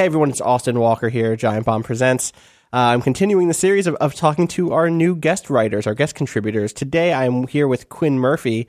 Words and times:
Hey 0.00 0.06
everyone, 0.06 0.30
it's 0.30 0.40
Austin 0.40 0.80
Walker 0.80 1.10
here. 1.10 1.36
Giant 1.36 1.66
Bomb 1.66 1.82
presents. 1.82 2.32
Uh, 2.72 2.78
I'm 2.78 3.02
continuing 3.02 3.48
the 3.48 3.52
series 3.52 3.86
of, 3.86 3.96
of 3.96 4.14
talking 4.14 4.48
to 4.48 4.72
our 4.72 4.88
new 4.88 5.14
guest 5.14 5.50
writers, 5.50 5.86
our 5.86 5.92
guest 5.92 6.14
contributors. 6.14 6.72
Today 6.72 7.12
I'm 7.12 7.46
here 7.46 7.68
with 7.68 7.90
Quinn 7.90 8.18
Murphy, 8.18 8.66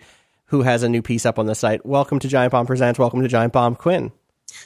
who 0.47 0.63
has 0.63 0.83
a 0.83 0.89
new 0.89 1.01
piece 1.01 1.25
up 1.25 1.39
on 1.39 1.45
the 1.45 1.55
site. 1.55 1.85
Welcome 1.85 2.19
to 2.19 2.27
Giant 2.27 2.51
Bomb 2.51 2.65
Presents. 2.65 2.99
Welcome 2.99 3.21
to 3.21 3.29
Giant 3.29 3.53
Bomb, 3.53 3.77
Quinn. 3.77 4.11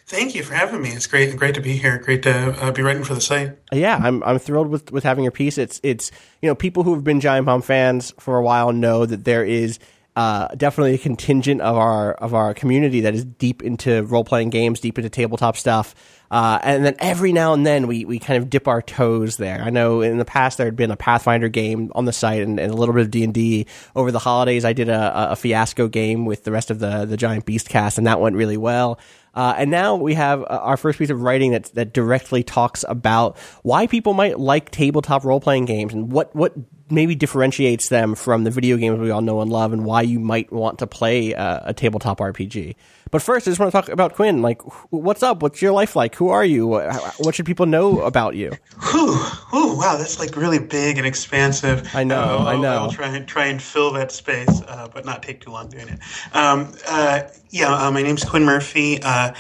Thank 0.08 0.34
you 0.34 0.41
for 0.41 0.55
having 0.55 0.81
me. 0.81 0.89
It's 0.89 1.05
great, 1.05 1.38
great 1.38 1.53
to 1.53 1.62
be 1.62 1.73
here. 1.73 1.99
Great 1.99 2.23
to 2.23 2.34
uh, 2.59 2.72
be 2.72 2.81
writing 2.81 3.03
for 3.03 3.13
the 3.13 3.22
site. 3.22 3.59
Yeah, 3.72 4.00
I'm 4.02 4.23
I'm 4.23 4.39
thrilled 4.39 4.70
with 4.70 4.91
with 4.91 5.03
having 5.03 5.23
your 5.23 5.31
piece. 5.31 5.59
It's 5.59 5.80
it's 5.84 6.09
you 6.41 6.50
know 6.50 6.55
people 6.55 6.81
who 6.81 6.95
have 6.95 7.03
been 7.03 7.20
Giant 7.20 7.45
Bomb 7.45 7.61
fans 7.61 8.11
for 8.20 8.38
a 8.38 8.44
while 8.44 8.72
know 8.72 9.05
that 9.05 9.23
there 9.23 9.45
is 9.45 9.77
uh, 10.15 10.47
definitely 10.55 10.93
a 10.93 10.97
contingent 10.97 11.61
of 11.61 11.75
our 11.75 12.13
of 12.13 12.33
our 12.33 12.53
community 12.53 13.01
that 13.01 13.13
is 13.13 13.25
deep 13.25 13.61
into 13.61 14.03
role 14.03 14.23
playing 14.23 14.49
games, 14.49 14.79
deep 14.79 14.97
into 14.97 15.09
tabletop 15.09 15.57
stuff. 15.57 15.93
Uh, 16.31 16.59
and 16.63 16.85
then 16.85 16.95
every 16.99 17.31
now 17.31 17.53
and 17.53 17.65
then 17.65 17.85
we, 17.85 18.03
we 18.03 18.17
kind 18.17 18.41
of 18.41 18.49
dip 18.49 18.67
our 18.67 18.81
toes 18.81 19.38
there. 19.38 19.61
I 19.61 19.69
know 19.69 20.01
in 20.01 20.17
the 20.17 20.25
past 20.25 20.57
there 20.57 20.66
had 20.66 20.75
been 20.75 20.89
a 20.89 20.97
Pathfinder 20.97 21.49
game 21.49 21.91
on 21.94 22.05
the 22.05 22.13
site 22.13 22.41
and, 22.41 22.59
and 22.59 22.72
a 22.72 22.75
little 22.75 22.95
bit 22.95 23.03
of 23.03 23.11
D 23.11 23.23
and 23.23 23.33
D. 23.33 23.67
Over 23.95 24.11
the 24.11 24.19
holidays, 24.19 24.66
I 24.66 24.73
did 24.73 24.89
a, 24.89 25.31
a, 25.31 25.35
fiasco 25.35 25.88
game 25.88 26.25
with 26.25 26.44
the 26.44 26.52
rest 26.52 26.72
of 26.72 26.79
the 26.79 27.05
the 27.05 27.17
Giant 27.17 27.45
Beast 27.45 27.69
cast, 27.69 27.97
and 27.97 28.07
that 28.07 28.19
went 28.19 28.35
really 28.35 28.57
well. 28.57 29.00
Uh, 29.36 29.53
and 29.58 29.69
now 29.69 29.95
we 29.95 30.14
have 30.14 30.41
uh, 30.41 30.45
our 30.61 30.78
first 30.78 30.97
piece 30.97 31.09
of 31.09 31.22
writing 31.22 31.52
that 31.52 31.66
that 31.75 31.94
directly 31.94 32.44
talks 32.44 32.86
about 32.88 33.38
why 33.64 33.88
people 33.88 34.14
might 34.14 34.39
like 34.39 34.72
tabletop 34.72 35.25
role 35.25 35.41
playing 35.41 35.66
games 35.66 35.94
and 35.94 36.11
what 36.11 36.33
what 36.36 36.53
maybe 36.89 37.16
differentiates 37.16 37.89
them 37.89 38.16
from 38.16 38.44
the 38.44 38.52
video 38.52 38.78
games 38.78 39.00
we 39.00 39.09
all 39.09 39.22
know 39.22 39.41
and 39.41 39.52
love, 39.52 39.73
and 39.73 39.86
why 39.86 40.02
you 40.02 40.19
might 40.19 40.52
want 40.52 40.80
to 40.80 40.88
play 40.88 41.33
a, 41.33 41.63
a 41.67 41.73
tabletop 41.73 42.19
RPG. 42.19 42.75
But 43.16 43.21
first, 43.21 43.47
I 43.47 43.52
just 43.52 43.61
want 43.61 43.71
to 43.71 43.77
talk 43.80 43.88
about 43.88 44.13
Quinn. 44.13 44.41
Like, 44.41 44.61
what's 44.89 45.23
up? 45.23 45.41
What's 45.41 45.61
your 45.61 45.71
life 45.71 45.95
like? 45.95 46.16
Who 46.16 46.27
are 46.27 46.44
you? 46.44 46.67
What 46.67 47.33
should 47.33 47.45
people 47.45 47.66
know 47.66 48.02
about 48.02 48.35
you? 48.35 48.52
Whew, 48.91 49.16
whew, 49.16 49.77
wow, 49.77 49.95
that's 49.95 50.19
like 50.19 50.35
really 50.35 50.59
big 50.59 50.97
and 50.97 51.07
expansive. 51.07 51.89
I 51.95 52.03
know, 52.03 52.39
uh, 52.39 52.44
I 52.44 52.57
know. 52.57 52.73
I'll 52.73 52.91
try 52.91 53.07
and 53.07 53.25
try 53.25 53.45
and 53.45 53.61
fill 53.61 53.94
that 53.94 54.11
space, 54.11 54.61
uh, 54.67 54.89
but 54.94 55.05
not 55.05 55.23
take 55.23 55.39
too 55.39 55.49
long 55.49 55.69
doing 55.69 55.88
it. 55.88 55.99
Um, 56.33 56.73
uh, 56.89 57.22
yeah, 57.52 57.73
uh, 57.73 57.89
my 57.89 58.02
name's 58.02 58.25
Quinn 58.25 58.44
Murphy. 58.44 59.02
Uh, 59.02 59.31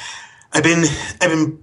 I've 0.53 0.63
been 0.63 0.85
I've 1.19 1.31
been 1.31 1.61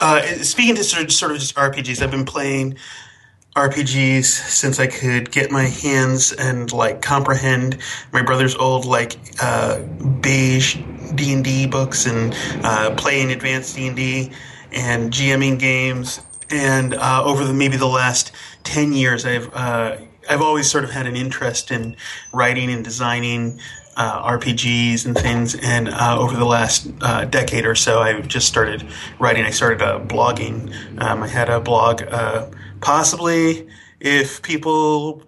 uh, 0.00 0.22
speaking 0.44 0.76
to 0.76 0.84
sort 0.84 1.02
of, 1.02 1.10
sort 1.10 1.32
of 1.32 1.38
just 1.38 1.56
RPGs. 1.56 2.00
I've 2.00 2.12
been 2.12 2.24
playing 2.24 2.76
RPGs 3.54 4.24
since 4.24 4.80
I 4.80 4.86
could 4.86 5.30
get 5.30 5.50
my 5.50 5.64
hands 5.64 6.32
and 6.32 6.72
like 6.72 7.02
comprehend 7.02 7.78
my 8.10 8.22
brother's 8.22 8.54
old 8.54 8.86
like 8.86 9.18
uh, 9.42 9.82
beige 10.22 10.78
D 11.14 11.34
and 11.34 11.44
D 11.44 11.66
books 11.66 12.06
and 12.06 12.34
uh, 12.64 12.94
playing 12.94 13.30
advanced 13.30 13.76
D 13.76 13.88
and 13.88 13.96
D 13.96 14.32
and 14.72 15.12
GMing 15.12 15.58
games. 15.58 16.22
And 16.48 16.94
uh, 16.94 17.24
over 17.24 17.44
the 17.44 17.52
maybe 17.52 17.76
the 17.76 17.86
last 17.86 18.32
ten 18.64 18.94
years, 18.94 19.26
I've 19.26 19.52
uh, 19.52 19.98
I've 20.30 20.40
always 20.40 20.70
sort 20.70 20.84
of 20.84 20.90
had 20.90 21.06
an 21.06 21.16
interest 21.16 21.70
in 21.70 21.96
writing 22.32 22.72
and 22.72 22.82
designing 22.82 23.60
uh, 23.96 24.30
RPGs 24.30 25.04
and 25.04 25.14
things. 25.14 25.54
And 25.56 25.90
uh, 25.90 26.16
over 26.18 26.36
the 26.36 26.46
last 26.46 26.88
uh, 27.02 27.26
decade 27.26 27.66
or 27.66 27.74
so, 27.74 28.00
I've 28.00 28.28
just 28.28 28.48
started 28.48 28.86
writing. 29.18 29.44
I 29.44 29.50
started 29.50 29.82
uh, 29.82 30.00
blogging. 30.00 30.72
Um, 31.02 31.22
I 31.22 31.28
had 31.28 31.50
a 31.50 31.60
blog 31.60 32.02
possibly 32.82 33.68
if 34.00 34.42
people 34.42 35.22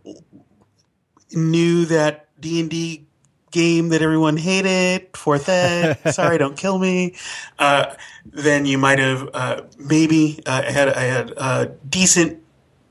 knew 1.32 1.87
that 1.87 2.28
D 2.41 2.60
and 2.60 2.69
D 2.69 3.06
game 3.50 3.91
that 3.91 4.03
everyone 4.03 4.37
hated, 4.37 5.16
fourth 5.16 5.48
ed, 5.48 5.97
sorry, 6.12 6.37
don't 6.37 6.56
kill 6.56 6.78
me, 6.78 7.14
uh, 7.59 7.94
then 8.26 8.66
you 8.66 8.76
might 8.76 8.98
have 8.98 9.31
uh, 9.32 9.62
maybe 9.78 10.41
uh, 10.44 10.62
I 10.66 10.70
had 10.70 10.88
I 10.88 11.03
had 11.03 11.31
a 11.37 11.72
decent 11.88 12.43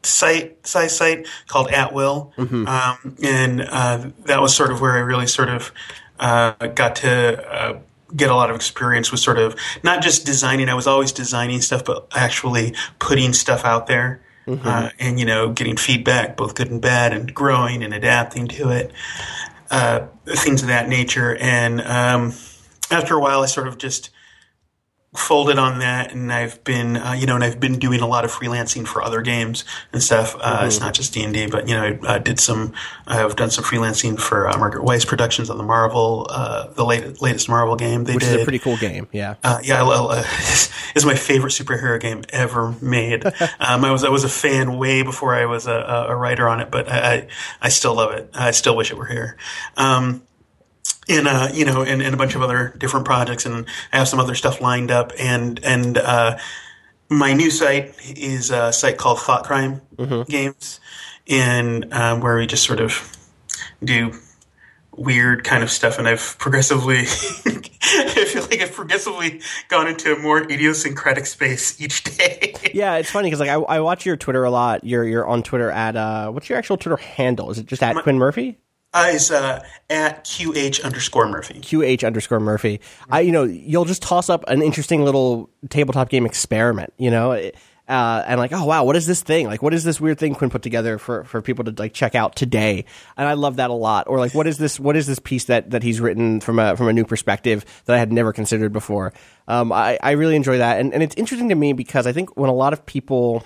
site 0.03 0.65
size 0.65 0.95
site 0.95 1.27
called 1.47 1.69
At 1.69 1.93
Will, 1.93 2.33
mm-hmm. 2.37 2.67
um, 2.67 3.17
and 3.23 3.61
uh, 3.61 4.09
that 4.25 4.41
was 4.41 4.55
sort 4.55 4.71
of 4.71 4.81
where 4.81 4.93
I 4.93 4.99
really 4.99 5.27
sort 5.27 5.49
of 5.49 5.71
uh, 6.19 6.53
got 6.67 6.95
to 6.97 7.53
uh, 7.53 7.79
get 8.15 8.29
a 8.29 8.35
lot 8.35 8.49
of 8.49 8.55
experience 8.55 9.11
with 9.11 9.19
sort 9.19 9.37
of 9.39 9.55
not 9.83 10.01
just 10.01 10.25
designing. 10.25 10.69
I 10.69 10.73
was 10.73 10.87
always 10.87 11.11
designing 11.11 11.61
stuff, 11.61 11.83
but 11.83 12.07
actually 12.15 12.73
putting 12.99 13.33
stuff 13.33 13.65
out 13.65 13.87
there 13.87 14.21
mm-hmm. 14.47 14.67
uh, 14.67 14.89
and 14.99 15.19
you 15.19 15.25
know 15.25 15.51
getting 15.51 15.77
feedback, 15.77 16.37
both 16.37 16.55
good 16.55 16.69
and 16.69 16.81
bad, 16.81 17.13
and 17.13 17.33
growing 17.33 17.83
and 17.83 17.93
adapting 17.93 18.47
to 18.49 18.69
it, 18.69 18.91
uh, 19.71 20.07
things 20.25 20.61
of 20.61 20.67
that 20.67 20.87
nature. 20.87 21.35
And 21.35 21.81
um, 21.81 22.33
after 22.91 23.15
a 23.15 23.19
while, 23.19 23.41
I 23.41 23.47
sort 23.47 23.67
of 23.67 23.77
just 23.77 24.09
folded 25.15 25.59
on 25.59 25.79
that, 25.79 26.11
and 26.11 26.33
I've 26.33 26.63
been, 26.63 26.97
uh, 26.97 27.13
you 27.13 27.27
know, 27.27 27.35
and 27.35 27.43
I've 27.43 27.59
been 27.59 27.77
doing 27.77 28.01
a 28.01 28.07
lot 28.07 28.25
of 28.25 28.31
freelancing 28.31 28.87
for 28.87 29.03
other 29.03 29.21
games 29.21 29.63
and 29.91 30.01
stuff. 30.01 30.35
Uh, 30.39 30.57
mm-hmm. 30.57 30.67
It's 30.67 30.79
not 30.79 30.93
just 30.93 31.13
D 31.13 31.23
and 31.23 31.33
D, 31.33 31.47
but 31.47 31.67
you 31.67 31.75
know, 31.75 31.99
I 32.07 32.15
uh, 32.15 32.17
did 32.17 32.39
some. 32.39 32.73
I've 33.05 33.35
done 33.35 33.51
some 33.51 33.63
freelancing 33.63 34.19
for 34.19 34.47
uh, 34.47 34.57
Margaret 34.57 34.83
Weis 34.83 35.05
Productions 35.05 35.49
on 35.49 35.57
the 35.57 35.63
Marvel, 35.63 36.27
uh, 36.29 36.67
the 36.73 36.83
late, 36.83 37.21
latest 37.21 37.47
Marvel 37.47 37.75
game. 37.75 38.05
They 38.05 38.15
Which 38.15 38.23
did. 38.23 38.35
is 38.35 38.41
a 38.41 38.43
pretty 38.43 38.59
cool 38.59 38.77
game. 38.77 39.07
Yeah, 39.11 39.35
uh, 39.43 39.59
yeah. 39.63 39.83
It's 40.95 41.05
my 41.05 41.15
favorite 41.15 41.49
superhero 41.49 41.99
game 41.99 42.23
ever 42.29 42.75
made. 42.79 43.25
um, 43.59 43.83
I 43.83 43.91
was 43.91 44.03
I 44.03 44.09
was 44.09 44.23
a 44.23 44.29
fan 44.29 44.77
way 44.77 45.01
before 45.01 45.33
I 45.33 45.45
was 45.45 45.65
a, 45.65 46.05
a 46.09 46.15
writer 46.15 46.47
on 46.47 46.59
it, 46.59 46.69
but 46.69 46.87
I, 46.87 46.97
I, 46.97 47.27
I 47.63 47.69
still 47.69 47.95
love 47.95 48.11
it. 48.11 48.29
I 48.33 48.51
still 48.51 48.75
wish 48.75 48.91
it 48.91 48.97
were 48.97 49.05
here. 49.05 49.37
Um, 49.75 50.21
and 51.09 51.27
uh, 51.27 51.49
you 51.53 51.65
know, 51.65 51.83
and, 51.83 52.01
and 52.01 52.13
a 52.13 52.17
bunch 52.17 52.35
of 52.35 52.41
other 52.41 52.73
different 52.77 53.05
projects, 53.05 53.45
and 53.45 53.65
I 53.91 53.97
have 53.97 54.07
some 54.07 54.19
other 54.19 54.35
stuff 54.35 54.61
lined 54.61 54.91
up. 54.91 55.11
And 55.19 55.59
and 55.63 55.97
uh, 55.97 56.37
my 57.09 57.33
new 57.33 57.51
site 57.51 57.95
is 58.17 58.51
a 58.51 58.73
site 58.73 58.97
called 58.97 59.19
Thought 59.19 59.43
Crime 59.43 59.81
mm-hmm. 59.95 60.29
Games, 60.29 60.79
and 61.27 61.93
um, 61.93 62.21
where 62.21 62.37
we 62.37 62.47
just 62.47 62.65
sort 62.65 62.79
of 62.79 63.17
do 63.83 64.13
weird 64.95 65.43
kind 65.43 65.63
of 65.63 65.71
stuff. 65.71 65.99
And 65.99 66.07
I've 66.07 66.37
progressively, 66.39 66.99
I 66.99 68.25
feel 68.25 68.43
like 68.43 68.61
I've 68.61 68.73
progressively 68.73 69.41
gone 69.67 69.87
into 69.87 70.13
a 70.13 70.19
more 70.19 70.41
idiosyncratic 70.41 71.25
space 71.25 71.79
each 71.81 72.03
day. 72.03 72.55
yeah, 72.73 72.95
it's 72.95 73.11
funny 73.11 73.27
because 73.27 73.39
like 73.39 73.49
I, 73.49 73.55
I 73.55 73.79
watch 73.79 74.05
your 74.05 74.17
Twitter 74.17 74.43
a 74.43 74.51
lot. 74.51 74.83
You're 74.83 75.05
you're 75.05 75.27
on 75.27 75.43
Twitter 75.43 75.69
at 75.71 75.95
uh, 75.95 76.31
what's 76.31 76.49
your 76.49 76.57
actual 76.57 76.77
Twitter 76.77 76.97
handle? 76.97 77.51
Is 77.51 77.59
it 77.59 77.65
just 77.65 77.83
at 77.83 77.95
my, 77.95 78.01
Quinn 78.01 78.17
Murphy? 78.17 78.57
Uh, 78.93 79.09
is 79.11 79.31
uh, 79.31 79.63
at 79.89 80.23
QH 80.23 80.83
underscore 80.83 81.27
Murphy. 81.27 81.55
QH 81.55 82.05
underscore 82.05 82.39
Murphy. 82.39 82.79
I, 83.09 83.21
you 83.21 83.31
know, 83.31 83.43
you'll 83.43 83.85
just 83.85 84.03
toss 84.03 84.29
up 84.29 84.43
an 84.47 84.61
interesting 84.61 85.03
little 85.03 85.49
tabletop 85.69 86.09
game 86.09 86.27
experiment, 86.27 86.93
you 86.97 87.09
know, 87.09 87.51
uh, 87.87 88.23
and 88.27 88.39
like, 88.39 88.53
oh 88.53 88.63
wow, 88.63 88.85
what 88.85 88.95
is 88.95 89.05
this 89.07 89.21
thing? 89.21 89.47
Like, 89.47 89.61
what 89.61 89.73
is 89.73 89.83
this 89.83 89.99
weird 89.99 90.17
thing 90.17 90.35
Quinn 90.35 90.49
put 90.49 90.61
together 90.61 90.97
for, 90.97 91.25
for 91.25 91.41
people 91.41 91.65
to 91.65 91.73
like 91.77 91.93
check 91.93 92.15
out 92.15 92.35
today? 92.35 92.85
And 93.17 93.27
I 93.27 93.33
love 93.33 93.57
that 93.57 93.69
a 93.69 93.73
lot. 93.73 94.07
Or 94.07 94.19
like, 94.19 94.33
what 94.33 94.47
is 94.47 94.57
this? 94.57 94.79
What 94.79 94.95
is 94.95 95.05
this 95.05 95.19
piece 95.19 95.45
that, 95.45 95.71
that 95.71 95.83
he's 95.83 95.99
written 95.99 96.39
from 96.39 96.59
a 96.59 96.77
from 96.77 96.87
a 96.87 96.93
new 96.93 97.03
perspective 97.03 97.65
that 97.85 97.95
I 97.95 97.99
had 97.99 98.13
never 98.13 98.31
considered 98.31 98.71
before? 98.71 99.11
Um, 99.47 99.71
I 99.71 99.99
I 100.01 100.11
really 100.11 100.35
enjoy 100.35 100.59
that, 100.59 100.79
and 100.79 100.93
and 100.93 101.03
it's 101.03 101.15
interesting 101.15 101.49
to 101.49 101.55
me 101.55 101.73
because 101.73 102.07
I 102.07 102.13
think 102.13 102.37
when 102.37 102.49
a 102.49 102.53
lot 102.53 102.71
of 102.71 102.85
people 102.85 103.45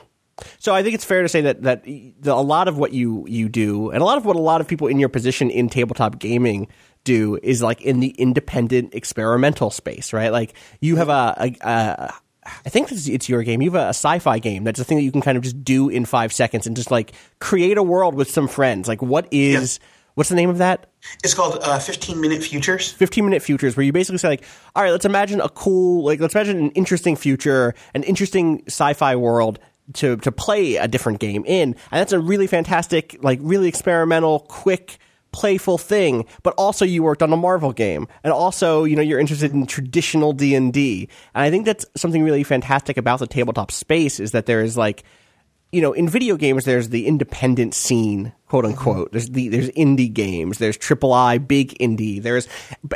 so 0.60 0.74
I 0.74 0.84
think 0.84 0.96
it's 0.96 1.06
fair 1.06 1.22
to 1.22 1.30
say 1.30 1.42
that 1.42 1.64
that 1.64 1.84
the, 1.84 2.34
a 2.34 2.36
lot 2.36 2.68
of 2.68 2.78
what 2.78 2.94
you 2.94 3.26
you 3.28 3.50
do, 3.50 3.92
and 3.92 4.02
a 4.02 4.06
lot 4.06 4.18
of 4.18 4.26
what 4.26 4.36
a 4.36 4.42
lot 4.42 4.62
of 4.62 4.68
people 4.68 4.88
in 4.88 5.00
your 5.00 5.10
position 5.10 5.50
in 5.50 5.70
tabletop 5.70 6.20
gaming 6.20 6.68
do, 7.04 7.40
is 7.42 7.62
like 7.62 7.82
in 7.82 8.00
the 8.00 8.10
independent 8.10 8.94
experimental 8.94 9.72
space, 9.72 10.14
right? 10.14 10.32
Like 10.32 10.54
you 10.82 10.98
have 10.98 11.10
a, 11.10 11.36
a, 11.40 11.56
a 11.62 12.14
I 12.66 12.70
think 12.70 12.92
it's 12.92 13.30
your 13.30 13.44
game. 13.44 13.62
You 13.62 13.72
have 13.72 13.88
a, 13.88 13.90
sci-fi 13.90 14.40
game 14.40 14.64
that's 14.64 14.80
a 14.80 14.84
thing 14.84 14.98
that 14.98 15.04
you 15.04 15.12
can 15.12 15.22
kind 15.22 15.38
of 15.38 15.44
just 15.44 15.64
do 15.64 15.90
in 15.90 16.06
five 16.06 16.32
seconds 16.32 16.68
and 16.68 16.76
just 16.76 16.92
like 16.92 17.14
create 17.40 17.78
a 17.78 17.84
world 17.84 18.16
with 18.16 18.30
some 18.30 18.48
friends. 18.48 18.88
Like, 18.88 19.02
what 19.02 19.28
is 19.32 19.80
what's 20.16 20.30
the 20.30 20.36
name 20.36 20.50
of 20.50 20.60
that? 20.60 20.90
It's 21.24 21.34
called 21.34 21.60
uh, 21.62 21.80
15 21.80 22.20
Minute 22.20 22.44
Futures. 22.44 22.92
15 22.92 23.26
Minute 23.26 23.42
Futures, 23.42 23.78
where 23.78 23.86
you 23.86 23.94
basically 23.94 24.18
say 24.18 24.30
like, 24.30 24.44
all 24.76 24.84
right, 24.84 24.92
let's 24.92 25.06
imagine 25.06 25.42
a 25.42 25.50
cool, 25.50 26.06
like, 26.06 26.20
let's 26.20 26.36
imagine 26.36 26.58
an 26.58 26.72
interesting 26.72 27.16
future, 27.16 27.74
an 27.94 28.04
interesting 28.04 28.64
sci-fi 28.68 29.16
world 29.16 29.60
to 29.94 30.18
to 30.18 30.32
play 30.32 30.76
a 30.76 30.88
different 30.88 31.20
game 31.20 31.44
in, 31.46 31.70
and 31.92 32.00
that's 32.00 32.14
a 32.14 32.20
really 32.20 32.48
fantastic, 32.48 33.18
like 33.22 33.40
really 33.42 33.68
experimental, 33.68 34.42
quick 34.42 34.98
playful 35.32 35.78
thing. 35.78 36.26
But 36.44 36.54
also 36.58 36.86
you 36.86 37.04
worked 37.04 37.22
on 37.22 37.32
a 37.32 37.38
marvel 37.38 37.72
game. 37.72 38.08
And 38.24 38.34
also 38.34 38.84
you 38.84 38.96
know 38.96 39.02
you're 39.02 39.20
interested 39.20 39.54
in 39.54 39.66
traditional 39.66 40.34
d&d 40.34 41.10
and 41.36 41.44
i 41.44 41.50
think 41.50 41.66
that's 41.66 41.86
something 41.96 42.24
really 42.24 42.44
fantastic 42.44 42.98
about 42.98 43.20
the 43.20 43.28
tabletop 43.28 43.72
space 43.72 44.20
is 44.20 44.32
that 44.32 44.46
there 44.46 44.62
is 44.62 44.78
like 44.78 45.04
you 45.72 45.82
know, 45.82 45.92
in 45.92 46.08
video 46.08 46.38
games, 46.38 46.64
there's 46.64 46.90
the 46.90 47.08
independent 47.08 47.74
scene, 47.74 48.32
quote 48.48 48.64
unquote. 48.64 49.12
There's 49.12 49.30
the 49.30 49.50
there's 49.50 49.70
indie 49.72 50.12
games, 50.12 50.60
there's 50.60 50.78
triple 50.78 51.12
I, 51.12 51.40
big 51.40 51.78
indie. 51.80 52.22
There's 52.22 52.48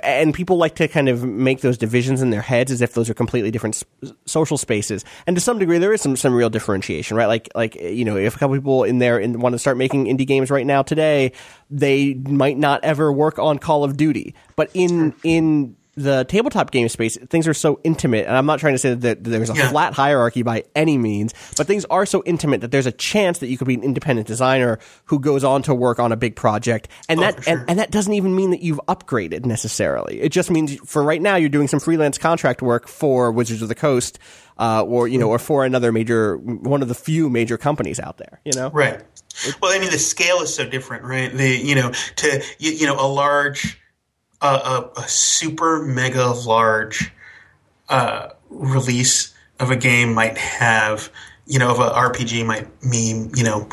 and 0.03 0.33
people 0.33 0.55
like 0.55 0.75
to 0.75 0.87
kind 0.87 1.09
of 1.09 1.23
make 1.23 1.59
those 1.59 1.77
divisions 1.77 2.21
in 2.21 2.29
their 2.29 2.41
heads 2.41 2.71
as 2.71 2.81
if 2.81 2.93
those 2.93 3.09
are 3.09 3.13
completely 3.13 3.51
different 3.51 3.83
social 4.25 4.57
spaces. 4.57 5.03
And 5.27 5.35
to 5.35 5.41
some 5.41 5.59
degree, 5.59 5.79
there 5.79 5.91
is 5.91 6.01
some 6.01 6.15
some 6.15 6.33
real 6.33 6.49
differentiation, 6.49 7.17
right? 7.17 7.27
Like 7.27 7.49
like 7.55 7.75
you 7.75 8.05
know, 8.05 8.15
if 8.15 8.37
a 8.37 8.39
couple 8.39 8.55
people 8.55 8.85
in 8.85 8.99
there 8.99 9.17
and 9.17 9.41
want 9.41 9.53
to 9.53 9.59
start 9.59 9.75
making 9.75 10.05
indie 10.05 10.25
games 10.25 10.49
right 10.49 10.65
now 10.65 10.81
today, 10.81 11.33
they 11.69 12.13
might 12.13 12.57
not 12.57 12.85
ever 12.85 13.11
work 13.11 13.37
on 13.37 13.59
Call 13.59 13.83
of 13.83 13.97
Duty, 13.97 14.33
but 14.55 14.71
in 14.73 15.13
in 15.23 15.75
the 15.95 16.23
tabletop 16.25 16.71
game 16.71 16.87
space, 16.87 17.17
things 17.29 17.47
are 17.47 17.53
so 17.53 17.79
intimate, 17.83 18.25
and 18.25 18.37
I'm 18.37 18.45
not 18.45 18.59
trying 18.59 18.73
to 18.73 18.77
say 18.77 18.93
that 18.93 19.23
there's 19.23 19.49
a 19.49 19.53
Yeah. 19.53 19.69
flat 19.69 19.93
hierarchy 19.93 20.41
by 20.41 20.63
any 20.75 20.97
means, 20.97 21.33
but 21.57 21.67
things 21.67 21.85
are 21.89 22.05
so 22.05 22.23
intimate 22.25 22.61
that 22.61 22.71
there's 22.71 22.85
a 22.85 22.91
chance 22.93 23.39
that 23.39 23.47
you 23.47 23.57
could 23.57 23.67
be 23.67 23.73
an 23.73 23.83
independent 23.83 24.27
designer 24.27 24.79
who 25.05 25.19
goes 25.19 25.43
on 25.43 25.63
to 25.63 25.75
work 25.75 25.99
on 25.99 26.11
a 26.11 26.15
big 26.15 26.35
project, 26.35 26.87
and 27.09 27.21
that 27.21 27.43
sure. 27.43 27.57
and, 27.57 27.69
and 27.69 27.79
that 27.79 27.91
doesn't 27.91 28.13
even 28.13 28.35
mean 28.35 28.51
that 28.51 28.61
you've 28.61 28.79
upgraded 28.87 29.45
necessarily. 29.45 30.21
It 30.21 30.29
just 30.31 30.49
means 30.49 30.75
for 30.85 31.03
right 31.03 31.21
now 31.21 31.35
you're 31.35 31.49
doing 31.49 31.67
some 31.67 31.79
freelance 31.81 32.17
contract 32.17 32.61
work 32.61 32.87
for 32.87 33.31
Wizards 33.31 33.61
of 33.61 33.67
the 33.67 33.75
Coast, 33.75 34.17
uh, 34.57 34.83
or 34.83 35.07
you 35.09 35.17
know, 35.17 35.27
or 35.29 35.39
for 35.39 35.65
another 35.65 35.91
major, 35.91 36.37
one 36.37 36.81
of 36.81 36.87
the 36.87 36.95
few 36.95 37.29
major 37.29 37.57
companies 37.57 37.99
out 37.99 38.17
there. 38.17 38.39
You 38.45 38.53
know, 38.55 38.69
Right. 38.69 39.01
Well, 39.61 39.71
I 39.73 39.79
mean, 39.79 39.91
the 39.91 39.97
scale 39.99 40.41
is 40.41 40.53
so 40.53 40.65
different, 40.65 41.03
right? 41.03 41.33
The 41.33 41.49
you 41.57 41.75
know 41.75 41.91
to 42.17 42.41
you, 42.59 42.71
you 42.71 42.85
know 42.85 42.95
a 42.99 43.07
large, 43.07 43.80
uh, 44.41 44.87
a, 44.95 45.01
a 45.01 45.07
super 45.07 45.83
mega 45.83 46.27
large 46.27 47.11
uh, 47.89 48.29
release 48.49 49.33
of 49.59 49.71
a 49.71 49.75
game 49.75 50.13
might 50.13 50.37
have 50.37 51.09
you 51.45 51.59
know 51.59 51.71
of 51.71 51.79
a 51.79 51.89
RPG 51.89 52.45
might 52.45 52.83
mean 52.83 53.31
you 53.35 53.43
know 53.43 53.67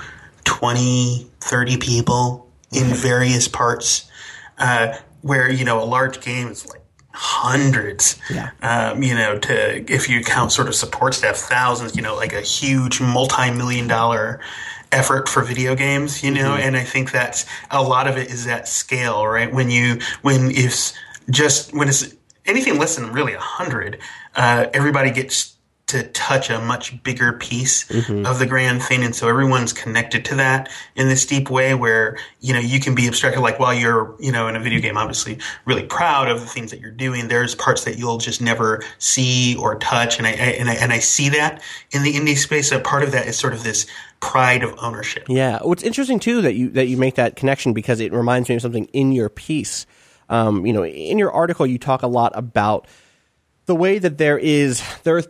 20, 0.49 1.31
30 1.41 1.77
people 1.77 2.49
in 2.73 2.87
various 2.87 3.47
parts, 3.49 4.11
uh, 4.59 4.97
where 5.21 5.51
you 5.51 5.65
know 5.65 5.83
a 5.83 5.85
large 5.85 6.21
game 6.23 6.49
is 6.49 6.67
like 6.67 6.81
hundreds. 7.13 8.19
Yeah. 8.31 8.51
Um, 8.63 9.03
you 9.03 9.15
know, 9.15 9.39
to 9.39 9.93
if 9.93 10.09
you 10.09 10.25
count 10.25 10.53
sort 10.53 10.69
of 10.69 10.75
support 10.75 11.15
staff, 11.15 11.37
thousands. 11.37 11.95
You 11.97 12.03
know, 12.03 12.17
like 12.17 12.33
a 12.33 12.41
huge 12.41 13.01
multi-million 13.01 13.89
dollar 13.89 14.41
effort 14.93 15.29
for 15.29 15.43
video 15.43 15.75
games. 15.75 16.23
You 16.23 16.33
know, 16.33 16.55
and 16.55 16.77
I 16.77 16.85
think 16.85 17.13
that's 17.13 17.47
a 17.71 17.83
lot 17.83 18.07
of 18.07 18.17
it 18.17 18.31
is 18.31 18.45
that 18.47 18.69
scale, 18.69 19.27
right? 19.27 19.53
When 19.53 19.71
you 19.71 19.99
when 20.23 20.51
it's 20.51 20.95
just 21.31 21.75
when 21.75 21.89
it's 21.89 22.15
anything 22.47 22.79
less 22.79 22.97
than 22.97 23.13
really 23.13 23.35
a 23.35 23.41
hundred, 23.41 23.99
uh, 24.35 24.67
everybody 24.73 25.11
gets 25.11 25.55
to 25.89 26.03
touch 26.09 26.51
a 26.51 26.61
much 26.61 27.03
bigger 27.03 27.33
piece 27.33 27.89
of 28.27 28.39
the 28.39 28.45
grand 28.45 28.83
thing 28.83 29.03
and 29.03 29.17
so 29.17 29.27
everyone's 29.27 29.73
connected 29.73 30.23
to 30.23 30.35
that 30.35 30.71
in 30.97 31.09
this 31.09 31.25
deep 31.25 31.49
way 31.49 31.75
where 31.75 32.19
you 32.41 32.53
know 32.53 32.61
you 32.61 32.79
can 32.79 32.95
be 32.95 33.09
abstracted 33.09 33.41
like 33.41 33.59
while 33.59 33.73
you're 33.73 34.15
you 34.21 34.31
know 34.31 34.49
in 34.49 34.55
a 34.55 34.61
video 34.61 34.81
game 34.81 34.99
obviously 34.99 35.39
really 35.65 35.85
proud 35.85 36.29
of 36.29 36.41
the 36.41 36.47
things 36.47 36.71
that 36.71 36.79
you're 36.79 36.91
doing 36.91 37.29
there's 37.29 37.55
parts 37.55 37.85
that 37.85 37.99
you'll 37.99 38.19
just 38.19 38.43
never 38.43 38.83
see 38.99 39.57
or 39.57 39.79
touch 39.79 40.19
and 40.19 40.27
i, 40.27 40.33
I 40.33 40.57
and 40.59 40.69
i 40.69 40.75
and 40.75 40.93
i 40.93 40.99
see 40.99 41.31
that 41.31 41.63
in 41.91 42.03
the 42.03 42.13
indie 42.13 42.37
space 42.37 42.71
a 42.71 42.81
part 42.81 43.03
of 43.03 43.13
that 43.13 43.27
is 43.27 43.39
sort 43.39 43.55
of 43.55 43.65
this 43.65 43.87
pride 44.21 44.63
of 44.63 44.75
ownership 44.79 45.25
Yeah, 45.29 45.59
it's 45.65 45.83
interesting 45.83 46.19
too 46.19 46.43
that 46.43 46.55
you 46.55 46.71
that 46.71 46.87
you 46.87 46.97
make 46.97 47.17
that 47.17 47.37
connection 47.37 47.73
because 47.73 48.01
it 48.01 48.13
reminds 48.13 48.49
me 48.49 48.57
of 48.57 48.63
something 48.63 48.87
in 48.87 49.13
your 49.13 49.29
piece. 49.29 49.87
Um, 50.29 50.67
you 50.67 50.73
know, 50.73 50.85
in 50.85 51.19
your 51.19 51.33
article, 51.33 51.67
you 51.67 51.79
talk 51.79 52.03
a 52.03 52.07
lot 52.07 52.33
about 52.35 52.87
the 53.67 53.75
way 53.75 53.99
that 53.99 54.19
there 54.19 54.39
is 54.39 54.83
there 55.05 55.23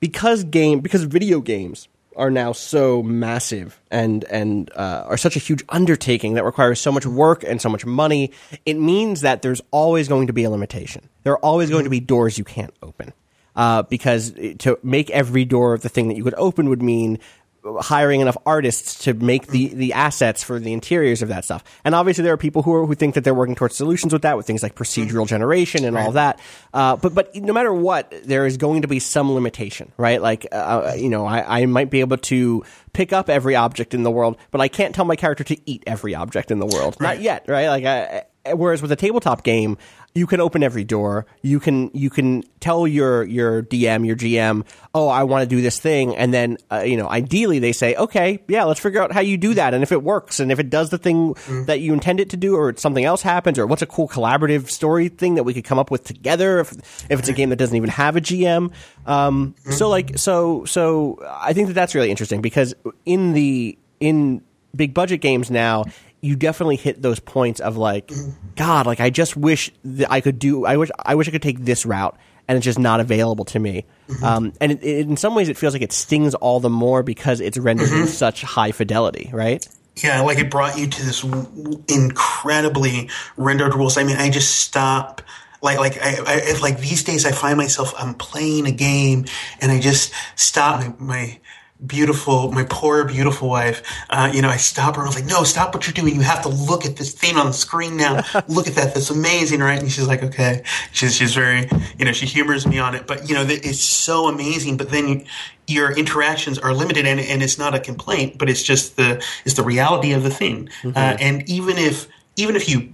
because 0.00 0.44
game 0.44 0.80
because 0.80 1.04
video 1.04 1.40
games 1.40 1.88
are 2.16 2.30
now 2.30 2.52
so 2.52 3.02
massive 3.02 3.80
and 3.90 4.24
and 4.24 4.70
uh, 4.74 5.04
are 5.06 5.16
such 5.16 5.36
a 5.36 5.38
huge 5.38 5.62
undertaking 5.68 6.34
that 6.34 6.44
requires 6.44 6.80
so 6.80 6.92
much 6.92 7.06
work 7.06 7.44
and 7.44 7.60
so 7.60 7.68
much 7.68 7.84
money. 7.84 8.30
It 8.66 8.74
means 8.78 9.22
that 9.22 9.42
there's 9.42 9.60
always 9.70 10.08
going 10.08 10.26
to 10.26 10.32
be 10.32 10.44
a 10.44 10.50
limitation. 10.50 11.08
There 11.22 11.32
are 11.32 11.38
always 11.44 11.70
going 11.70 11.84
to 11.84 11.90
be 11.90 12.00
doors 12.00 12.38
you 12.38 12.44
can't 12.44 12.74
open 12.82 13.12
uh, 13.56 13.82
because 13.82 14.32
to 14.60 14.78
make 14.82 15.10
every 15.10 15.44
door 15.44 15.74
of 15.74 15.82
the 15.82 15.88
thing 15.88 16.08
that 16.08 16.16
you 16.16 16.24
could 16.24 16.34
open 16.36 16.68
would 16.68 16.82
mean 16.82 17.18
hiring 17.64 18.20
enough 18.20 18.36
artists 18.44 19.04
to 19.04 19.14
make 19.14 19.48
the, 19.48 19.68
the 19.68 19.92
assets 19.92 20.42
for 20.42 20.58
the 20.58 20.72
interiors 20.72 21.22
of 21.22 21.28
that 21.28 21.44
stuff. 21.44 21.62
And 21.84 21.94
obviously, 21.94 22.24
there 22.24 22.32
are 22.32 22.38
people 22.38 22.62
who 22.62 22.74
are, 22.74 22.86
who 22.86 22.94
think 22.94 23.14
that 23.14 23.24
they're 23.24 23.34
working 23.34 23.54
towards 23.54 23.76
solutions 23.76 24.12
with 24.12 24.22
that, 24.22 24.36
with 24.36 24.46
things 24.46 24.62
like 24.62 24.74
procedural 24.74 25.26
generation 25.26 25.84
and 25.84 25.96
all 25.96 26.12
that. 26.12 26.40
Uh, 26.74 26.96
but 26.96 27.14
but 27.14 27.34
no 27.36 27.52
matter 27.52 27.72
what, 27.72 28.12
there 28.24 28.46
is 28.46 28.56
going 28.56 28.82
to 28.82 28.88
be 28.88 28.98
some 28.98 29.32
limitation, 29.32 29.92
right? 29.96 30.20
Like 30.20 30.46
uh, 30.52 30.94
you 30.96 31.08
know, 31.08 31.26
I, 31.26 31.60
I 31.60 31.66
might 31.66 31.90
be 31.90 32.00
able 32.00 32.18
to 32.18 32.64
pick 32.92 33.12
up 33.12 33.30
every 33.30 33.56
object 33.56 33.94
in 33.94 34.02
the 34.02 34.10
world, 34.10 34.36
but 34.50 34.60
I 34.60 34.68
can't 34.68 34.94
tell 34.94 35.04
my 35.04 35.16
character 35.16 35.44
to 35.44 35.70
eat 35.70 35.84
every 35.86 36.14
object 36.14 36.50
in 36.50 36.58
the 36.58 36.66
world. 36.66 36.96
Not 37.00 37.20
yet, 37.20 37.44
right? 37.48 37.68
Like 37.68 37.84
I, 37.84 38.24
whereas 38.54 38.82
with 38.82 38.92
a 38.92 38.96
tabletop 38.96 39.44
game 39.44 39.78
you 40.14 40.26
can 40.26 40.40
open 40.40 40.62
every 40.62 40.84
door. 40.84 41.26
You 41.42 41.60
can 41.60 41.90
you 41.94 42.10
can 42.10 42.44
tell 42.62 42.86
your 42.86 43.24
your 43.24 43.60
dm 43.64 44.06
your 44.06 44.14
gm 44.14 44.64
oh 44.94 45.08
i 45.08 45.24
want 45.24 45.42
to 45.42 45.46
do 45.48 45.60
this 45.60 45.80
thing 45.80 46.14
and 46.16 46.32
then 46.32 46.56
uh, 46.70 46.78
you 46.78 46.96
know 46.96 47.08
ideally 47.08 47.58
they 47.58 47.72
say 47.72 47.94
okay 47.96 48.40
yeah 48.46 48.62
let's 48.62 48.78
figure 48.78 49.02
out 49.02 49.10
how 49.10 49.20
you 49.20 49.36
do 49.36 49.52
that 49.52 49.74
and 49.74 49.82
if 49.82 49.90
it 49.90 50.00
works 50.00 50.38
and 50.38 50.52
if 50.52 50.60
it 50.60 50.70
does 50.70 50.90
the 50.90 50.96
thing 50.96 51.34
that 51.66 51.80
you 51.80 51.92
intend 51.92 52.20
it 52.20 52.30
to 52.30 52.36
do 52.36 52.54
or 52.54 52.74
something 52.76 53.04
else 53.04 53.20
happens 53.20 53.58
or 53.58 53.66
what's 53.66 53.82
a 53.82 53.86
cool 53.86 54.08
collaborative 54.08 54.70
story 54.70 55.08
thing 55.08 55.34
that 55.34 55.42
we 55.42 55.52
could 55.52 55.64
come 55.64 55.78
up 55.78 55.90
with 55.90 56.04
together 56.04 56.60
if 56.60 56.70
if 57.10 57.18
it's 57.18 57.28
a 57.28 57.32
game 57.32 57.50
that 57.50 57.56
doesn't 57.56 57.76
even 57.76 57.90
have 57.90 58.14
a 58.14 58.20
gm 58.20 58.70
um, 59.06 59.56
so 59.68 59.88
like 59.88 60.16
so 60.16 60.64
so 60.64 61.18
i 61.40 61.52
think 61.52 61.66
that 61.66 61.74
that's 61.74 61.96
really 61.96 62.10
interesting 62.10 62.40
because 62.40 62.74
in 63.04 63.32
the 63.32 63.76
in 63.98 64.40
big 64.74 64.94
budget 64.94 65.20
games 65.20 65.50
now 65.50 65.84
you 66.22 66.36
definitely 66.36 66.76
hit 66.76 67.02
those 67.02 67.20
points 67.20 67.60
of 67.60 67.76
like 67.76 68.10
god 68.56 68.86
like 68.86 69.00
i 69.00 69.10
just 69.10 69.36
wish 69.36 69.70
that 69.84 70.10
i 70.10 70.20
could 70.20 70.38
do 70.38 70.64
i 70.64 70.76
wish 70.76 70.88
i 71.04 71.14
wish 71.14 71.28
i 71.28 71.30
could 71.30 71.42
take 71.42 71.58
this 71.60 71.84
route 71.84 72.16
and 72.48 72.56
it's 72.56 72.64
just 72.64 72.78
not 72.78 73.00
available 73.00 73.44
to 73.44 73.58
me 73.58 73.84
um, 74.22 74.52
and 74.60 74.72
it, 74.72 74.82
it, 74.82 75.08
in 75.08 75.16
some 75.16 75.34
ways 75.34 75.48
it 75.48 75.56
feels 75.56 75.74
like 75.74 75.82
it 75.82 75.92
stings 75.92 76.34
all 76.34 76.60
the 76.60 76.70
more 76.70 77.02
because 77.02 77.40
it's 77.40 77.58
rendered 77.58 77.90
in 77.90 78.06
such 78.06 78.42
high 78.42 78.72
fidelity 78.72 79.28
right 79.32 79.66
Yeah, 80.02 80.22
like 80.22 80.38
it 80.38 80.50
brought 80.50 80.78
you 80.78 80.86
to 80.86 81.04
this 81.04 81.20
w- 81.20 81.84
incredibly 81.86 83.10
rendered 83.36 83.74
rules. 83.74 83.98
I 83.98 84.04
mean, 84.04 84.16
I 84.16 84.30
just 84.30 84.60
stop. 84.60 85.20
Like, 85.60 85.78
like, 85.78 86.00
I, 86.00 86.16
I, 86.26 86.34
if, 86.44 86.62
like 86.62 86.80
these 86.80 87.04
days, 87.04 87.26
I 87.26 87.32
find 87.32 87.58
myself 87.58 87.92
I'm 87.98 88.14
playing 88.14 88.66
a 88.66 88.72
game, 88.72 89.26
and 89.60 89.70
I 89.70 89.80
just 89.80 90.12
stop 90.34 90.80
my, 90.80 90.94
my 90.98 91.40
beautiful, 91.86 92.52
my 92.52 92.64
poor 92.64 93.04
beautiful 93.04 93.48
wife. 93.48 93.82
Uh, 94.08 94.30
you 94.32 94.42
know, 94.42 94.48
I 94.48 94.56
stop 94.56 94.96
her. 94.96 95.02
I 95.02 95.06
was 95.06 95.14
like, 95.14 95.26
"No, 95.26 95.44
stop 95.44 95.74
what 95.74 95.86
you're 95.86 95.94
doing. 95.94 96.14
You 96.14 96.22
have 96.22 96.42
to 96.42 96.48
look 96.48 96.84
at 96.84 96.96
this 96.96 97.12
thing 97.12 97.36
on 97.36 97.46
the 97.46 97.52
screen 97.52 97.96
now. 97.96 98.22
look 98.48 98.66
at 98.66 98.74
that. 98.74 98.94
That's 98.94 99.10
amazing, 99.10 99.60
right?" 99.60 99.80
And 99.80 99.90
she's 99.90 100.06
like, 100.06 100.22
"Okay." 100.22 100.62
She's 100.92 101.14
she's 101.14 101.34
very, 101.34 101.68
you 101.98 102.04
know, 102.04 102.12
she 102.12 102.26
humors 102.26 102.66
me 102.66 102.78
on 102.78 102.94
it, 102.94 103.06
but 103.06 103.28
you 103.28 103.34
know, 103.34 103.44
it's 103.48 103.82
so 103.82 104.28
amazing. 104.28 104.76
But 104.76 104.90
then. 104.90 105.08
You, 105.08 105.24
your 105.68 105.92
interactions 105.92 106.58
are 106.58 106.74
limited 106.74 107.06
and, 107.06 107.20
and 107.20 107.40
it's 107.40 107.56
not 107.56 107.72
a 107.72 107.78
complaint 107.78 108.36
but 108.36 108.50
it's 108.50 108.64
just 108.64 108.96
the 108.96 109.24
it's 109.44 109.54
the 109.54 109.62
reality 109.62 110.12
of 110.12 110.24
the 110.24 110.28
thing 110.28 110.68
uh, 110.84 111.16
and 111.20 111.48
even 111.48 111.78
if 111.78 112.08
even 112.34 112.56
if 112.56 112.68
you 112.68 112.92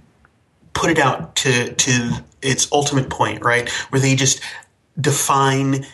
put 0.73 0.91
it 0.91 0.99
out 0.99 1.35
to 1.35 1.73
to 1.73 2.23
its 2.43 2.71
ultimate 2.71 3.09
point 3.09 3.43
right 3.43 3.67
where 3.89 3.99
they 3.99 4.15
just 4.15 4.39
define 5.01 5.85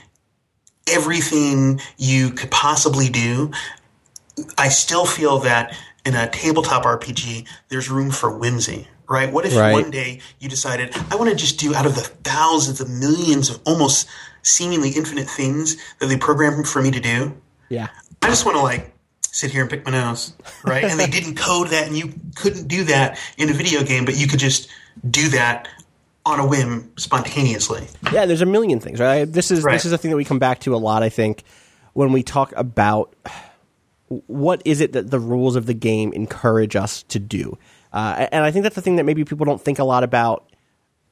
everything 0.88 1.80
you 1.98 2.30
could 2.32 2.52
possibly 2.52 3.10
do 3.10 3.52
i 4.58 4.68
still 4.70 5.06
feel 5.06 5.40
that 5.40 5.76
in 6.06 6.14
a 6.16 6.30
tabletop 6.30 6.84
rpg 6.84 7.48
there's 7.70 7.90
room 7.90 8.12
for 8.12 8.38
whimsy 8.38 8.88
right 9.10 9.32
what 9.32 9.46
if 9.46 9.56
Right. 9.56 9.72
one 9.72 9.90
day 9.90 10.20
you 10.40 10.48
decided 10.50 10.96
i 11.12 11.16
want 11.16 11.30
to 11.30 11.36
just 11.36 11.60
do 11.60 11.74
out 11.74 11.86
of 11.86 11.96
the 11.96 12.02
thousands 12.02 12.82
of 12.82 12.90
millions 12.90 13.50
of 13.50 13.60
almost 13.66 14.08
seemingly 14.44 14.90
infinite 14.92 15.28
things 15.28 15.76
that 16.00 16.06
they 16.08 16.18
programmed 16.18 16.68
for 16.68 16.82
me 16.82 16.92
to 16.92 17.00
do 17.00 17.36
yeah 17.70 17.88
I 18.22 18.30
just 18.30 18.44
want 18.46 18.58
to 18.58 18.64
like 18.64 18.92
sit 19.22 19.52
here 19.52 19.62
and 19.62 19.70
pick 19.70 19.86
my 19.86 19.92
nose, 19.92 20.34
right? 20.64 20.84
and 20.84 21.00
they 21.00 21.06
didn't 21.18 21.36
code 21.36 21.68
that, 21.68 21.86
and 21.86 21.96
you 21.96 22.12
couldn't 22.36 22.68
do 22.68 22.86
that 22.86 23.20
in 23.38 23.50
a 23.52 23.54
video 23.54 23.84
game, 23.84 24.04
but 24.04 24.18
you 24.18 24.26
could 24.28 24.40
just 24.40 24.68
do 25.12 25.30
that 25.30 25.68
on 26.26 26.40
a 26.40 26.48
whim 26.48 26.92
spontaneously. 26.98 27.88
Yeah, 28.12 28.26
there's 28.26 28.42
a 28.42 28.46
million 28.48 28.80
things, 28.80 29.00
right? 29.00 29.26
This 29.32 29.52
is 29.52 29.64
Right. 29.64 29.74
this 29.74 29.86
is 29.86 29.92
a 29.92 29.98
thing 29.98 30.12
that 30.12 30.18
we 30.18 30.26
come 30.26 30.40
back 30.40 30.60
to 30.62 30.76
a 30.76 30.78
lot. 30.78 31.04
I 31.04 31.10
think 31.10 31.44
when 31.94 32.12
we 32.12 32.24
talk 32.24 32.52
about 32.56 33.14
what 34.08 34.62
is 34.66 34.82
it 34.82 34.94
that 34.94 35.10
the 35.12 35.20
rules 35.20 35.56
of 35.56 35.66
the 35.66 35.74
game 35.74 36.14
encourage 36.14 36.76
us 36.76 37.04
to 37.04 37.20
do, 37.20 37.58
uh, 37.94 38.28
and 38.32 38.44
I 38.44 38.52
think 38.52 38.64
that's 38.64 38.76
the 38.76 38.82
thing 38.82 38.96
that 38.98 39.04
maybe 39.04 39.24
people 39.24 39.46
don't 39.46 39.62
think 39.62 39.80
a 39.80 39.84
lot 39.84 40.04
about 40.04 40.50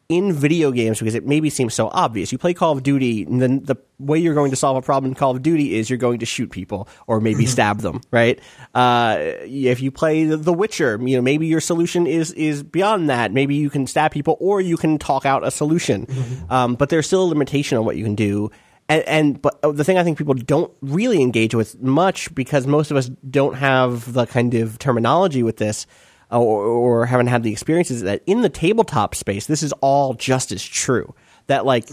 in 0.10 0.34
video 0.34 0.72
games 0.72 1.00
because 1.00 1.16
it 1.16 1.26
maybe 1.26 1.50
seems 1.50 1.74
so 1.74 1.90
obvious. 1.90 2.32
You 2.32 2.38
play 2.38 2.54
Call 2.54 2.74
of 2.74 2.84
Duty, 2.84 3.24
and 3.24 3.42
then 3.42 3.64
the 3.64 3.76
way 4.00 4.20
you're 4.20 4.34
going 4.34 4.52
to 4.52 4.58
solve 4.58 4.78
a 4.78 4.82
problem 4.82 5.12
in 5.12 5.16
Call 5.16 5.32
of 5.32 5.42
Duty 5.42 5.76
is 5.76 5.90
you're 5.90 5.98
going 5.98 6.20
to 6.20 6.26
shoot 6.26 6.52
people 6.52 6.88
or 7.08 7.20
maybe 7.20 7.46
stab 7.48 7.80
them, 7.80 8.02
right? 8.12 8.40
Uh, 8.74 9.18
if 9.20 9.82
you 9.82 9.92
play 9.92 10.26
The 10.26 10.54
Witcher, 10.54 11.00
you 11.02 11.16
know 11.16 11.22
maybe 11.22 11.48
your 11.48 11.62
solution 11.62 12.08
is 12.08 12.32
is 12.34 12.64
beyond 12.64 13.10
that. 13.10 13.32
Maybe 13.32 13.56
you 13.56 13.70
can 13.70 13.88
stab 13.88 14.12
people 14.12 14.38
or 14.40 14.62
you 14.62 14.78
can 14.78 14.98
talk 14.98 15.26
out 15.26 15.46
a 15.46 15.52
solution, 15.52 16.08
um, 16.50 16.76
but 16.76 16.90
there's 16.90 17.08
still 17.08 17.24
a 17.24 17.30
limitation 17.30 17.78
on 17.78 17.86
what 17.86 17.96
you 17.96 18.04
can 18.04 18.16
do. 18.16 18.52
And, 18.90 19.04
and 19.08 19.42
but 19.42 19.60
the 19.62 19.84
thing 19.84 19.98
I 19.98 20.04
think 20.04 20.18
people 20.18 20.34
don't 20.34 20.72
really 20.82 21.22
engage 21.22 21.56
with 21.56 21.82
much 21.82 22.34
because 22.36 22.68
most 22.68 22.92
of 22.92 22.98
us 22.98 23.10
don't 23.30 23.56
have 23.56 24.12
the 24.12 24.26
kind 24.26 24.54
of 24.56 24.78
terminology 24.78 25.42
with 25.42 25.58
this 25.58 25.88
Uh, 26.34 26.40
or, 26.40 26.66
or 26.66 27.06
haven't 27.06 27.28
had 27.28 27.44
the 27.44 27.52
experiences 27.52 28.02
that 28.02 28.24
in 28.26 28.42
the 28.42 28.50
tabletop 28.50 29.14
space 29.14 29.46
this 29.46 29.62
is 29.62 29.72
all 29.82 30.16
just 30.16 30.52
as 30.52 30.64
true 30.64 31.14
that 31.48 31.66
like 31.66 31.88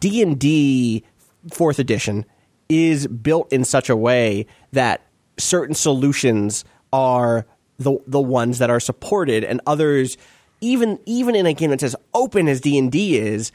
d&d 0.00 1.04
fourth 1.52 1.78
edition 1.78 2.24
is 2.68 3.06
built 3.06 3.52
in 3.52 3.64
such 3.64 3.90
a 3.90 3.96
way 3.96 4.46
that 4.72 5.02
certain 5.36 5.74
solutions 5.74 6.64
are 6.92 7.46
the 7.78 7.98
the 8.06 8.20
ones 8.20 8.58
that 8.58 8.70
are 8.70 8.80
supported 8.80 9.44
and 9.44 9.60
others 9.66 10.16
even 10.62 10.98
even 11.04 11.34
in 11.34 11.44
a 11.44 11.52
game 11.52 11.68
that's 11.68 11.82
as 11.82 11.94
open 12.14 12.48
as 12.48 12.62
d&d 12.62 13.18
is 13.18 13.52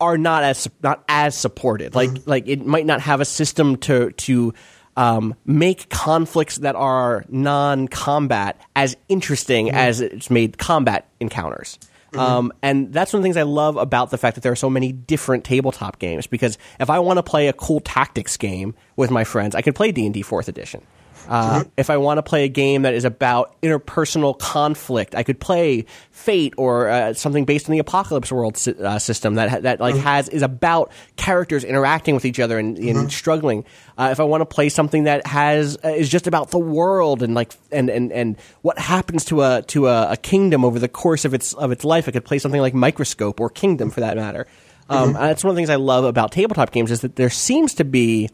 are 0.00 0.18
not 0.18 0.44
as 0.44 0.68
not 0.82 1.04
as 1.08 1.36
supported. 1.36 1.94
Like 1.94 2.10
mm-hmm. 2.10 2.30
like 2.30 2.46
it 2.46 2.64
might 2.64 2.86
not 2.86 3.00
have 3.00 3.20
a 3.20 3.24
system 3.24 3.76
to 3.78 4.10
to 4.12 4.54
um, 4.96 5.34
make 5.44 5.88
conflicts 5.88 6.58
that 6.58 6.76
are 6.76 7.24
non-combat 7.28 8.60
as 8.76 8.96
interesting 9.08 9.70
as 9.70 10.00
it's 10.00 10.30
made 10.30 10.58
combat 10.58 11.08
encounters. 11.20 11.78
Um, 12.16 12.52
and 12.62 12.92
that's 12.92 13.12
one 13.12 13.18
of 13.18 13.22
the 13.22 13.26
things 13.26 13.36
I 13.36 13.42
love 13.42 13.76
about 13.76 14.10
the 14.10 14.18
fact 14.18 14.36
that 14.36 14.42
there 14.42 14.52
are 14.52 14.56
so 14.56 14.70
many 14.70 14.92
different 14.92 15.44
tabletop 15.44 15.98
games. 15.98 16.26
Because 16.26 16.58
if 16.78 16.90
I 16.90 17.00
want 17.00 17.18
to 17.18 17.22
play 17.22 17.48
a 17.48 17.52
cool 17.52 17.80
tactics 17.80 18.36
game 18.36 18.74
with 18.96 19.10
my 19.10 19.24
friends, 19.24 19.54
I 19.54 19.62
can 19.62 19.72
play 19.72 19.90
D 19.90 20.04
and 20.04 20.14
D 20.14 20.22
Fourth 20.22 20.48
Edition. 20.48 20.82
Uh, 21.28 21.64
if 21.76 21.90
I 21.90 21.96
want 21.96 22.18
to 22.18 22.22
play 22.22 22.44
a 22.44 22.48
game 22.48 22.82
that 22.82 22.94
is 22.94 23.04
about 23.04 23.60
interpersonal 23.62 24.38
conflict, 24.38 25.14
I 25.14 25.22
could 25.22 25.40
play 25.40 25.86
Fate 26.10 26.54
or 26.56 26.88
uh, 26.88 27.14
something 27.14 27.44
based 27.44 27.68
on 27.68 27.72
the 27.72 27.78
Apocalypse 27.78 28.30
World 28.30 28.56
sy- 28.56 28.72
uh, 28.72 28.98
system 28.98 29.34
that 29.34 29.48
ha- 29.50 29.60
that 29.60 29.80
like 29.80 29.96
has 29.96 30.28
is 30.28 30.42
about 30.42 30.92
characters 31.16 31.64
interacting 31.64 32.14
with 32.14 32.24
each 32.24 32.40
other 32.40 32.58
and, 32.58 32.78
and 32.78 33.12
struggling. 33.12 33.64
Uh, 33.96 34.08
if 34.12 34.20
I 34.20 34.24
want 34.24 34.40
to 34.42 34.46
play 34.46 34.68
something 34.68 35.04
that 35.04 35.26
has 35.26 35.78
uh, 35.84 35.88
is 35.88 36.08
just 36.08 36.26
about 36.26 36.50
the 36.50 36.58
world 36.58 37.22
and 37.22 37.34
like 37.34 37.54
and, 37.72 37.88
and, 37.90 38.12
and 38.12 38.36
what 38.62 38.78
happens 38.78 39.24
to 39.26 39.42
a 39.42 39.62
to 39.68 39.88
a, 39.88 40.12
a 40.12 40.16
kingdom 40.16 40.64
over 40.64 40.78
the 40.78 40.88
course 40.88 41.24
of 41.24 41.34
its 41.34 41.52
of 41.54 41.72
its 41.72 41.84
life, 41.84 42.08
I 42.08 42.10
could 42.12 42.24
play 42.24 42.38
something 42.38 42.60
like 42.60 42.74
Microscope 42.74 43.40
or 43.40 43.50
Kingdom 43.50 43.90
for 43.90 44.00
that 44.00 44.16
matter. 44.16 44.46
Um, 44.90 45.08
and 45.08 45.16
That's 45.16 45.42
one 45.42 45.50
of 45.50 45.56
the 45.56 45.60
things 45.60 45.70
I 45.70 45.76
love 45.76 46.04
about 46.04 46.30
tabletop 46.32 46.70
games 46.70 46.90
is 46.90 47.00
that 47.00 47.16
there 47.16 47.30
seems 47.30 47.74
to 47.74 47.84
be 47.84 48.28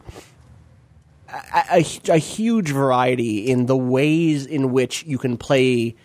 a, 1.31 1.77
a, 1.79 2.13
a 2.13 2.17
huge 2.17 2.71
variety 2.71 3.49
in 3.49 3.65
the 3.65 3.77
ways 3.77 4.45
in 4.45 4.71
which 4.71 5.03
you 5.03 5.17
can 5.17 5.37
play. 5.37 5.95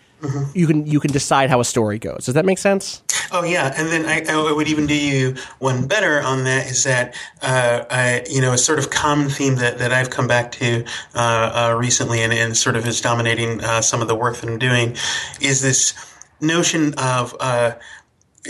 You 0.55 0.65
can 0.65 0.87
you 0.87 0.99
can 0.99 1.11
decide 1.11 1.51
how 1.51 1.59
a 1.59 1.65
story 1.65 1.99
goes. 1.99 2.25
Does 2.25 2.33
that 2.33 2.43
make 2.43 2.57
sense? 2.57 3.03
Oh 3.31 3.43
yeah, 3.43 3.71
and 3.77 3.89
then 3.89 4.05
I, 4.05 4.23
I 4.27 4.51
would 4.51 4.67
even 4.67 4.87
do 4.87 4.95
you 4.95 5.35
one 5.59 5.85
better 5.85 6.21
on 6.21 6.43
that 6.45 6.71
is 6.71 6.83
that 6.85 7.13
uh, 7.43 7.83
I, 7.89 8.23
you 8.27 8.41
know 8.41 8.51
a 8.51 8.57
sort 8.57 8.79
of 8.79 8.89
common 8.89 9.29
theme 9.29 9.57
that, 9.57 9.77
that 9.77 9.93
I've 9.93 10.09
come 10.09 10.27
back 10.27 10.51
to 10.53 10.83
uh, 11.13 11.69
uh, 11.71 11.75
recently 11.77 12.23
and, 12.23 12.33
and 12.33 12.57
sort 12.57 12.75
of 12.75 12.87
is 12.87 12.99
dominating 12.99 13.63
uh, 13.63 13.81
some 13.81 14.01
of 14.01 14.07
the 14.07 14.15
work 14.15 14.37
that 14.37 14.49
I'm 14.49 14.57
doing 14.57 14.95
is 15.39 15.61
this 15.61 15.93
notion 16.41 16.95
of 16.95 17.35
uh, 17.39 17.75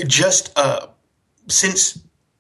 just 0.06 0.58
uh, 0.58 0.88
since 1.48 2.00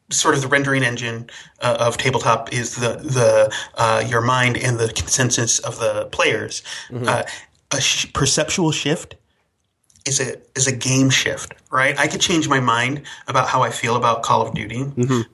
sort 0.09 0.35
of 0.35 0.41
the 0.41 0.47
rendering 0.47 0.83
engine 0.83 1.29
uh, 1.61 1.77
of 1.79 1.97
tabletop 1.97 2.53
is 2.53 2.75
the 2.75 2.89
the 2.97 3.53
uh, 3.75 4.03
your 4.07 4.21
mind 4.21 4.57
and 4.57 4.77
the 4.79 4.87
consensus 4.89 5.59
of 5.59 5.79
the 5.79 6.05
players. 6.11 6.63
Uh, 6.93 7.23
a 7.71 7.81
sh- 7.81 8.11
perceptual 8.13 8.71
shift 8.71 9.15
is 10.05 10.19
a 10.21 10.37
is 10.55 10.67
a 10.67 10.71
game 10.75 11.09
shift, 11.09 11.53
right? 11.71 11.99
I 11.99 12.07
could 12.07 12.21
change 12.21 12.47
my 12.47 12.61
mind 12.61 13.01
about 13.27 13.49
how 13.49 13.61
I 13.63 13.69
feel 13.71 13.95
about 13.97 14.23
Call 14.23 14.41
of 14.47 14.53
Duty, 14.53 14.85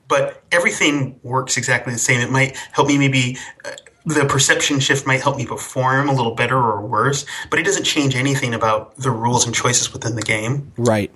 but 0.08 0.42
everything 0.50 1.20
works 1.22 1.56
exactly 1.56 1.92
the 1.92 1.98
same. 1.98 2.20
It 2.20 2.30
might 2.30 2.56
help 2.72 2.88
me 2.88 2.98
maybe. 2.98 3.38
Uh, 3.64 3.70
the 4.06 4.26
perception 4.26 4.80
shift 4.80 5.06
might 5.06 5.22
help 5.22 5.38
me 5.38 5.46
perform 5.46 6.10
a 6.10 6.12
little 6.12 6.34
better 6.34 6.58
or 6.58 6.82
worse, 6.82 7.24
but 7.48 7.58
it 7.58 7.62
doesn't 7.62 7.84
change 7.84 8.14
anything 8.14 8.52
about 8.52 8.94
the 8.96 9.10
rules 9.10 9.46
and 9.46 9.54
choices 9.54 9.94
within 9.94 10.14
the 10.14 10.20
game 10.20 10.70
Right. 10.76 11.10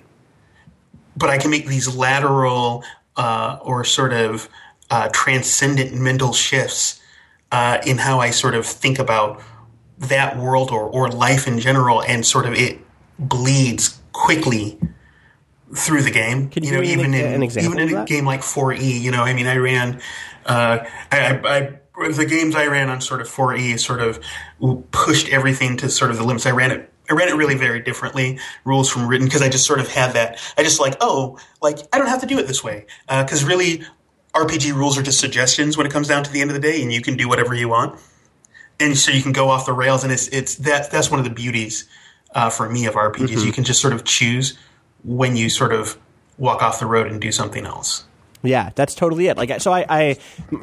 but 1.15 1.29
I 1.29 1.37
can 1.37 1.51
make 1.51 1.67
these 1.67 1.93
lateral 1.95 2.83
uh, 3.15 3.57
or 3.61 3.83
sort 3.83 4.13
of 4.13 4.49
uh, 4.89 5.09
transcendent 5.11 5.93
mental 5.93 6.33
shifts 6.33 6.99
uh, 7.51 7.79
in 7.85 7.97
how 7.97 8.19
I 8.19 8.31
sort 8.31 8.55
of 8.55 8.65
think 8.65 8.99
about 8.99 9.41
that 9.97 10.37
world 10.37 10.71
or, 10.71 10.83
or 10.83 11.09
life 11.09 11.47
in 11.47 11.59
general, 11.59 12.01
and 12.03 12.25
sort 12.25 12.45
of 12.45 12.53
it 12.53 12.79
bleeds 13.17 13.99
quickly 14.13 14.79
through 15.75 16.01
the 16.01 16.11
game. 16.11 16.49
Can 16.49 16.63
you 16.63 16.71
know, 16.71 16.81
give 16.81 16.87
me 16.87 16.93
even 16.93 17.13
an- 17.13 17.25
in 17.25 17.33
an 17.33 17.43
example 17.43 17.73
even 17.73 17.89
in 17.89 17.97
a 17.97 18.05
game 18.05 18.25
like 18.25 18.41
4E, 18.41 19.01
you 19.01 19.11
know, 19.11 19.23
I 19.23 19.33
mean, 19.33 19.47
I 19.47 19.57
ran. 19.57 20.01
Uh, 20.45 20.79
I, 21.11 21.19
I, 21.19 21.79
I 21.95 22.09
the 22.11 22.25
games 22.25 22.55
I 22.55 22.67
ran 22.67 22.89
on 22.89 23.01
sort 23.01 23.19
of 23.21 23.27
4E 23.27 23.77
sort 23.79 23.99
of 23.99 24.19
pushed 24.91 25.27
everything 25.29 25.75
to 25.77 25.89
sort 25.89 26.11
of 26.11 26.17
the 26.17 26.23
limits. 26.23 26.45
I 26.45 26.51
ran 26.51 26.71
it. 26.71 26.91
I 27.09 27.13
ran 27.13 27.27
it 27.29 27.35
really 27.35 27.55
very 27.55 27.79
differently, 27.79 28.39
rules 28.65 28.89
from 28.89 29.07
written, 29.07 29.27
because 29.27 29.41
I 29.41 29.49
just 29.49 29.65
sort 29.65 29.79
of 29.79 29.87
had 29.87 30.13
that. 30.13 30.39
I 30.57 30.63
just 30.63 30.79
like, 30.79 30.95
oh, 31.01 31.39
like 31.61 31.79
I 31.91 31.97
don't 31.97 32.07
have 32.07 32.21
to 32.21 32.27
do 32.27 32.37
it 32.37 32.47
this 32.47 32.63
way, 32.63 32.85
because 33.07 33.43
really, 33.43 33.83
RPG 34.33 34.73
rules 34.73 34.97
are 34.97 35.01
just 35.01 35.19
suggestions 35.19 35.75
when 35.75 35.87
it 35.87 35.91
comes 35.91 36.07
down 36.07 36.23
to 36.23 36.31
the 36.31 36.41
end 36.41 36.49
of 36.49 36.53
the 36.53 36.61
day, 36.61 36.81
and 36.81 36.93
you 36.93 37.01
can 37.01 37.17
do 37.17 37.27
whatever 37.27 37.53
you 37.53 37.69
want, 37.69 37.99
and 38.79 38.97
so 38.97 39.11
you 39.11 39.23
can 39.23 39.31
go 39.31 39.49
off 39.49 39.65
the 39.65 39.73
rails, 39.73 40.03
and 40.03 40.13
it's 40.13 40.27
it's 40.27 40.55
that 40.55 40.91
that's 40.91 41.09
one 41.09 41.19
of 41.19 41.25
the 41.25 41.31
beauties 41.31 41.87
uh, 42.35 42.49
for 42.49 42.69
me 42.69 42.85
of 42.85 42.93
RPGs. 42.93 43.45
You 43.45 43.51
can 43.51 43.63
just 43.63 43.81
sort 43.81 43.93
of 43.93 44.03
choose 44.03 44.57
when 45.03 45.35
you 45.35 45.49
sort 45.49 45.73
of 45.73 45.97
walk 46.37 46.61
off 46.61 46.79
the 46.79 46.85
road 46.85 47.07
and 47.07 47.19
do 47.19 47.31
something 47.31 47.65
else. 47.65 48.05
Yeah, 48.41 48.69
that's 48.75 48.95
totally 48.95 49.27
it. 49.27 49.35
Like, 49.35 49.59
so 49.59 49.73
I, 49.73 49.85
I, 49.89 50.13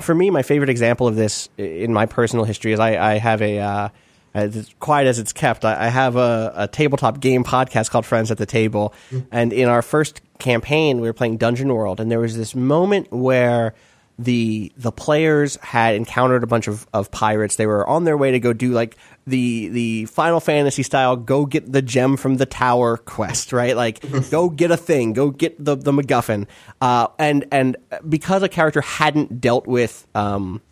for 0.01 0.15
me, 0.15 0.31
my 0.31 0.43
favorite 0.43 0.71
example 0.71 1.07
of 1.07 1.17
this 1.17 1.49
in 1.59 1.93
my 1.93 2.07
personal 2.07 2.47
history 2.47 2.73
is 2.73 2.81
I, 2.81 3.15
I 3.15 3.19
have 3.19 3.43
a, 3.43 3.59
uh, 3.59 3.89
as 4.37 4.75
quiet 4.81 5.07
as 5.07 5.19
it's 5.19 5.33
kept, 5.33 5.65
I, 5.65 5.87
I 5.87 5.89
have 5.89 6.17
a, 6.17 6.53
a 6.55 6.69
tabletop 6.69 7.21
game 7.21 7.45
podcast 7.45 7.91
called 7.91 8.07
Friends 8.07 8.31
at 8.31 8.39
the 8.39 8.47
Table, 8.47 8.95
and 9.31 9.53
in 9.53 9.69
our 9.69 9.83
first 9.83 10.21
campaign, 10.39 11.01
we 11.01 11.09
were 11.09 11.15
playing 11.15 11.39
Dungeon 11.39 11.73
World, 11.73 12.01
and 12.01 12.11
there 12.11 12.21
was 12.21 12.37
this 12.37 12.55
moment 12.55 13.11
where 13.11 13.75
the 14.19 14.73
the 14.77 14.93
players 14.93 15.57
had 15.57 15.95
encountered 15.95 16.43
a 16.43 16.47
bunch 16.47 16.69
of, 16.69 16.87
of 16.95 17.11
pirates. 17.11 17.57
They 17.57 17.67
were 17.67 17.87
on 17.87 18.05
their 18.05 18.17
way 18.17 18.31
to 18.33 18.41
go 18.41 18.53
do 18.53 18.73
like 18.73 18.97
the 19.27 19.69
the 19.69 20.05
Final 20.07 20.41
Fantasy 20.41 20.83
style 20.83 21.17
go 21.17 21.45
get 21.45 21.71
the 21.71 21.83
gem 21.83 22.17
from 22.17 22.37
the 22.37 22.47
tower 22.47 22.97
quest, 22.97 23.53
right? 23.53 23.77
Like 23.77 24.01
go 24.31 24.49
get 24.49 24.71
a 24.71 24.77
thing, 24.77 25.13
go 25.13 25.31
get 25.31 25.63
the 25.63 25.77
the 25.77 25.93
MacGuffin. 25.93 26.47
Uh, 26.81 27.09
and 27.19 27.47
and 27.53 27.77
because 28.09 28.43
a 28.43 28.49
character 28.49 28.81
hadn't 28.81 29.41
dealt 29.41 29.67
with 29.67 30.07
um, 30.15 30.63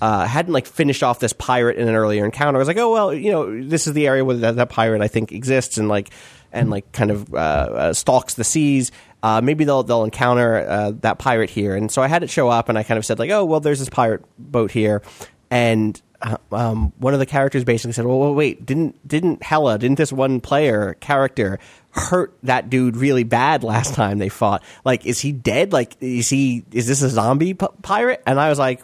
uh, 0.00 0.26
hadn't 0.26 0.52
like 0.52 0.66
finished 0.66 1.02
off 1.02 1.20
this 1.20 1.32
pirate 1.32 1.76
in 1.76 1.88
an 1.88 1.94
earlier 1.94 2.24
encounter. 2.24 2.58
I 2.58 2.60
was 2.60 2.68
like, 2.68 2.76
oh 2.76 2.92
well, 2.92 3.14
you 3.14 3.30
know, 3.30 3.62
this 3.62 3.86
is 3.86 3.92
the 3.92 4.06
area 4.06 4.24
where 4.24 4.36
that, 4.36 4.56
that 4.56 4.68
pirate 4.68 5.00
I 5.02 5.08
think 5.08 5.32
exists, 5.32 5.78
and 5.78 5.88
like 5.88 6.10
and 6.52 6.70
like 6.70 6.90
kind 6.92 7.10
of 7.10 7.32
uh, 7.34 7.36
uh, 7.36 7.92
stalks 7.92 8.34
the 8.34 8.44
seas. 8.44 8.92
Uh, 9.22 9.40
maybe 9.40 9.64
they'll 9.64 9.82
they'll 9.82 10.04
encounter 10.04 10.58
uh, 10.58 10.92
that 11.00 11.18
pirate 11.18 11.50
here, 11.50 11.74
and 11.74 11.90
so 11.90 12.02
I 12.02 12.08
had 12.08 12.22
it 12.22 12.30
show 12.30 12.48
up, 12.48 12.68
and 12.68 12.78
I 12.78 12.82
kind 12.82 12.98
of 12.98 13.06
said 13.06 13.18
like, 13.18 13.30
oh 13.30 13.44
well, 13.44 13.60
there's 13.60 13.78
this 13.78 13.88
pirate 13.88 14.24
boat 14.38 14.70
here, 14.70 15.02
and 15.50 16.00
uh, 16.20 16.36
um, 16.52 16.92
one 16.98 17.12
of 17.12 17.20
the 17.20 17.26
characters 17.26 17.64
basically 17.64 17.92
said, 17.92 18.06
well, 18.06 18.34
wait, 18.34 18.64
didn't 18.64 19.06
didn't 19.06 19.42
Hella, 19.42 19.78
didn't 19.78 19.98
this 19.98 20.12
one 20.12 20.40
player 20.40 20.94
character 21.00 21.58
hurt 21.90 22.36
that 22.42 22.70
dude 22.70 22.96
really 22.96 23.24
bad 23.24 23.62
last 23.62 23.94
time 23.94 24.18
they 24.18 24.28
fought? 24.28 24.62
Like, 24.84 25.06
is 25.06 25.20
he 25.20 25.32
dead? 25.32 25.72
Like, 25.72 25.96
is 26.00 26.28
he 26.28 26.64
is 26.72 26.86
this 26.86 27.02
a 27.02 27.08
zombie 27.08 27.54
p- 27.54 27.66
pirate? 27.82 28.22
And 28.26 28.40
I 28.40 28.48
was 28.48 28.58
like, 28.58 28.82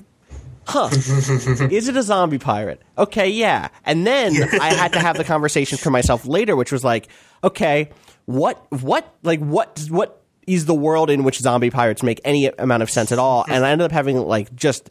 huh, 0.66 0.88
is 0.92 1.88
it 1.88 1.96
a 1.96 2.02
zombie 2.02 2.38
pirate? 2.38 2.80
Okay, 2.98 3.28
yeah. 3.28 3.68
And 3.84 4.06
then 4.06 4.34
I 4.60 4.74
had 4.74 4.92
to 4.92 5.00
have 5.00 5.16
the 5.16 5.24
conversation 5.24 5.78
for 5.78 5.90
myself 5.90 6.26
later, 6.26 6.56
which 6.56 6.72
was 6.72 6.84
like, 6.84 7.08
okay, 7.42 7.90
what, 8.26 8.64
what, 8.82 9.14
like, 9.22 9.40
what, 9.40 9.86
what 9.88 10.22
is 10.46 10.66
the 10.66 10.74
world 10.74 11.10
in 11.10 11.24
which 11.24 11.38
zombie 11.38 11.70
pirates 11.70 12.02
make 12.02 12.20
any 12.24 12.46
amount 12.46 12.82
of 12.82 12.90
sense 12.90 13.12
at 13.12 13.18
all? 13.18 13.44
And 13.48 13.64
I 13.64 13.70
ended 13.70 13.86
up 13.86 13.92
having 13.92 14.18
like 14.18 14.54
just. 14.54 14.90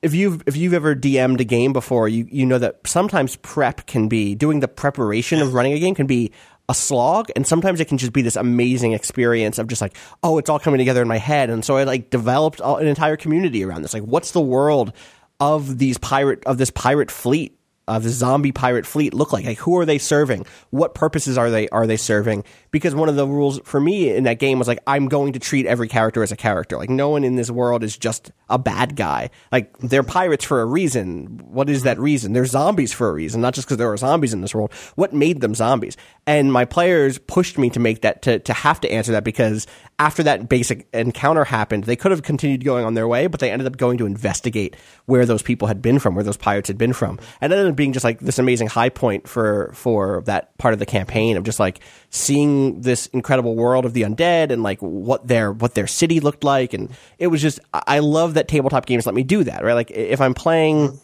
If 0.00 0.14
you've 0.14 0.42
if 0.48 0.56
you've 0.56 0.74
ever 0.74 0.96
DM'd 0.96 1.40
a 1.40 1.44
game 1.44 1.72
before, 1.72 2.08
you 2.08 2.26
you 2.28 2.44
know 2.44 2.58
that 2.58 2.80
sometimes 2.84 3.36
prep 3.36 3.86
can 3.86 4.08
be 4.08 4.34
doing 4.34 4.58
the 4.58 4.66
preparation 4.66 5.40
of 5.40 5.54
running 5.54 5.74
a 5.74 5.78
game 5.78 5.94
can 5.94 6.08
be 6.08 6.32
a 6.68 6.74
slog 6.74 7.30
and 7.34 7.46
sometimes 7.46 7.80
it 7.80 7.88
can 7.88 7.98
just 7.98 8.12
be 8.12 8.22
this 8.22 8.36
amazing 8.36 8.92
experience 8.92 9.58
of 9.58 9.66
just 9.66 9.82
like 9.82 9.96
oh 10.22 10.38
it's 10.38 10.48
all 10.48 10.58
coming 10.58 10.78
together 10.78 11.02
in 11.02 11.08
my 11.08 11.18
head. 11.18 11.50
And 11.50 11.64
so 11.64 11.76
i 11.76 11.84
like 11.84 12.10
developed 12.10 12.60
an 12.60 12.86
entire 12.86 13.16
community 13.16 13.64
around 13.64 13.82
this. 13.82 13.94
Like 13.94 14.04
what's 14.04 14.32
the 14.32 14.40
world 14.40 14.92
of 15.40 15.78
these 15.78 15.98
pirate 15.98 16.44
of 16.44 16.58
this 16.58 16.70
pirate 16.70 17.10
fleet 17.10 17.58
of 17.96 18.02
the 18.02 18.10
zombie 18.10 18.52
pirate 18.52 18.86
fleet 18.86 19.14
look 19.14 19.32
like? 19.32 19.44
Like 19.44 19.58
who 19.58 19.78
are 19.78 19.84
they 19.84 19.98
serving? 19.98 20.46
What 20.70 20.94
purposes 20.94 21.36
are 21.36 21.50
they 21.50 21.68
are 21.68 21.86
they 21.86 21.96
serving? 21.96 22.44
Because 22.70 22.94
one 22.94 23.08
of 23.08 23.16
the 23.16 23.26
rules 23.26 23.60
for 23.64 23.80
me 23.80 24.10
in 24.14 24.24
that 24.24 24.38
game 24.38 24.58
was 24.58 24.68
like 24.68 24.78
i'm 24.86 25.08
going 25.08 25.34
to 25.34 25.38
treat 25.38 25.66
every 25.66 25.88
character 25.88 26.22
as 26.22 26.32
a 26.32 26.36
character. 26.36 26.76
Like 26.78 26.90
no 26.90 27.10
one 27.10 27.24
in 27.24 27.36
this 27.36 27.50
world 27.50 27.84
is 27.84 27.96
just 27.96 28.32
a 28.48 28.58
bad 28.58 28.96
guy. 28.96 29.30
Like 29.50 29.76
they're 29.78 30.02
pirates 30.02 30.44
for 30.44 30.60
a 30.60 30.66
reason. 30.66 31.40
What 31.50 31.68
is 31.68 31.82
that 31.82 31.98
reason? 31.98 32.32
They're 32.32 32.46
zombies 32.46 32.92
for 32.92 33.08
a 33.08 33.12
reason 33.12 33.42
not 33.42 33.54
just 33.54 33.66
because 33.66 33.76
there 33.76 33.92
are 33.92 33.96
zombies 33.96 34.32
in 34.32 34.40
this 34.40 34.54
world. 34.54 34.72
What 34.94 35.12
made 35.12 35.42
them 35.42 35.54
zombies? 35.54 35.98
And 36.26 36.52
my 36.52 36.64
players 36.64 37.18
pushed 37.18 37.58
me 37.58 37.68
to 37.70 37.80
make 37.80 38.02
that 38.02 38.22
to, 38.22 38.38
to 38.38 38.52
have 38.54 38.80
to 38.80 38.90
answer 38.90 39.12
that 39.12 39.24
because 39.24 39.66
after 40.02 40.22
that 40.22 40.48
basic 40.48 40.86
encounter 40.92 41.44
happened 41.44 41.84
they 41.84 41.96
could 41.96 42.10
have 42.10 42.22
continued 42.22 42.64
going 42.64 42.84
on 42.84 42.94
their 42.94 43.06
way 43.06 43.26
but 43.28 43.40
they 43.40 43.50
ended 43.50 43.66
up 43.66 43.76
going 43.76 43.98
to 43.98 44.06
investigate 44.06 44.76
where 45.06 45.26
those 45.26 45.42
people 45.42 45.68
had 45.68 45.82
been 45.82 45.98
from 45.98 46.14
where 46.14 46.24
those 46.24 46.36
pirates 46.36 46.68
had 46.68 46.78
been 46.78 46.92
from. 46.92 47.18
And 47.40 47.52
it 47.52 47.56
ended 47.56 47.72
up 47.72 47.76
being 47.76 47.92
just 47.92 48.04
like 48.04 48.20
this 48.20 48.38
amazing 48.38 48.68
high 48.68 48.88
point 48.88 49.28
for 49.28 49.72
for 49.74 50.22
that 50.26 50.56
part 50.58 50.74
of 50.74 50.80
the 50.80 50.86
campaign 50.86 51.36
of 51.36 51.44
just 51.44 51.60
like 51.60 51.80
seeing 52.10 52.80
this 52.80 53.06
incredible 53.08 53.56
world 53.56 53.84
of 53.84 53.92
the 53.92 54.02
undead 54.02 54.50
and 54.50 54.62
like 54.62 54.78
what 54.80 55.26
their 55.26 55.52
what 55.52 55.74
their 55.74 55.86
city 55.86 56.20
looked 56.20 56.44
like. 56.44 56.74
And 56.74 56.90
it 57.18 57.28
was 57.28 57.42
just 57.42 57.60
I 57.72 57.98
love 58.00 58.34
that 58.34 58.48
tabletop 58.48 58.86
games 58.86 59.06
let 59.06 59.14
me 59.14 59.22
do 59.22 59.44
that 59.44 59.64
right? 59.64 59.74
Like 59.74 59.90
if 59.90 60.20
I'm 60.20 60.34
playing 60.34 61.00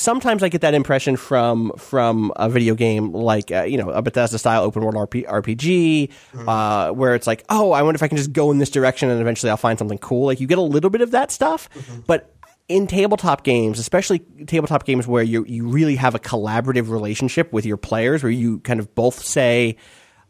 sometimes 0.00 0.42
I 0.42 0.48
get 0.48 0.62
that 0.62 0.74
impression 0.74 1.16
from 1.16 1.72
from 1.76 2.32
a 2.36 2.48
video 2.48 2.74
game 2.74 3.12
like 3.12 3.52
uh, 3.52 3.62
you 3.62 3.76
know 3.78 3.90
a 3.90 4.02
Bethesda 4.02 4.38
style 4.38 4.62
open 4.62 4.82
world 4.82 4.96
RP, 4.96 5.26
RPG, 5.26 6.10
uh, 6.48 6.92
where 6.92 7.14
it's 7.14 7.26
like, 7.26 7.44
oh, 7.48 7.72
I 7.72 7.82
wonder 7.82 7.96
if 7.96 8.02
I 8.02 8.08
can 8.08 8.16
just 8.16 8.32
go 8.32 8.50
in 8.50 8.58
this 8.58 8.70
direction 8.70 9.10
and 9.10 9.20
eventually 9.20 9.50
I'll 9.50 9.56
find 9.56 9.78
something 9.78 9.98
cool. 9.98 10.26
Like 10.26 10.40
you 10.40 10.46
get 10.46 10.58
a 10.58 10.62
little 10.62 10.90
bit 10.90 11.00
of 11.02 11.10
that 11.12 11.30
stuff, 11.30 11.68
but 12.06 12.34
in 12.68 12.86
tabletop 12.86 13.42
games, 13.42 13.78
especially 13.78 14.20
tabletop 14.46 14.84
games 14.84 15.06
where 15.06 15.22
you 15.22 15.44
you 15.46 15.68
really 15.68 15.96
have 15.96 16.14
a 16.14 16.20
collaborative 16.20 16.88
relationship 16.88 17.52
with 17.52 17.66
your 17.66 17.76
players, 17.76 18.22
where 18.22 18.32
you 18.32 18.60
kind 18.60 18.80
of 18.80 18.94
both 18.94 19.22
say. 19.24 19.76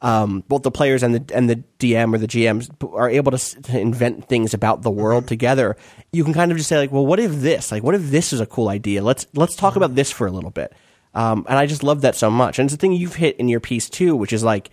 Um, 0.03 0.45
both 0.49 0.63
the 0.63 0.71
players 0.71 1.03
and 1.03 1.15
the 1.15 1.35
and 1.37 1.51
the 1.51 1.63
DM 1.79 2.15
or 2.15 2.19
the 2.19 2.27
GMs 2.27 2.71
are 2.95 3.11
able 3.11 3.33
to, 3.33 3.63
to 3.63 3.79
invent 3.79 4.29
things 4.29 4.55
about 4.55 4.81
the 4.81 4.91
world 4.91 5.29
together. 5.29 5.77
You 6.11 6.25
can 6.25 6.33
kind 6.33 6.51
of 6.51 6.57
just 6.57 6.71
say 6.71 6.79
like, 6.79 6.91
well, 6.91 7.05
what 7.05 7.21
if 7.21 7.33
this? 7.33 7.71
Like, 7.71 7.83
what 7.83 7.95
if 7.95 8.11
this 8.11 8.33
is 8.33 8.41
a 8.41 8.47
cool 8.47 8.71
idea? 8.71 9.03
Let's 9.03 9.27
let's 9.35 9.57
talk 9.57 9.77
about 9.77 9.95
this 9.95 10.11
for 10.11 10.27
a 10.27 10.31
little 10.31 10.51
bit. 10.51 10.73
Um, 11.15 11.45
and 11.49 11.59
I 11.59 11.67
just 11.67 11.83
love 11.83 12.01
that 12.03 12.17
so 12.17 12.31
much. 12.31 12.59
And 12.59 12.67
it's 12.67 12.75
the 12.75 12.79
thing 12.79 12.93
you've 12.93 13.17
hit 13.17 13.37
in 13.37 13.49
your 13.49 13.61
piece 13.61 13.91
too, 13.91 14.17
which 14.17 14.33
is 14.33 14.43
like 14.43 14.71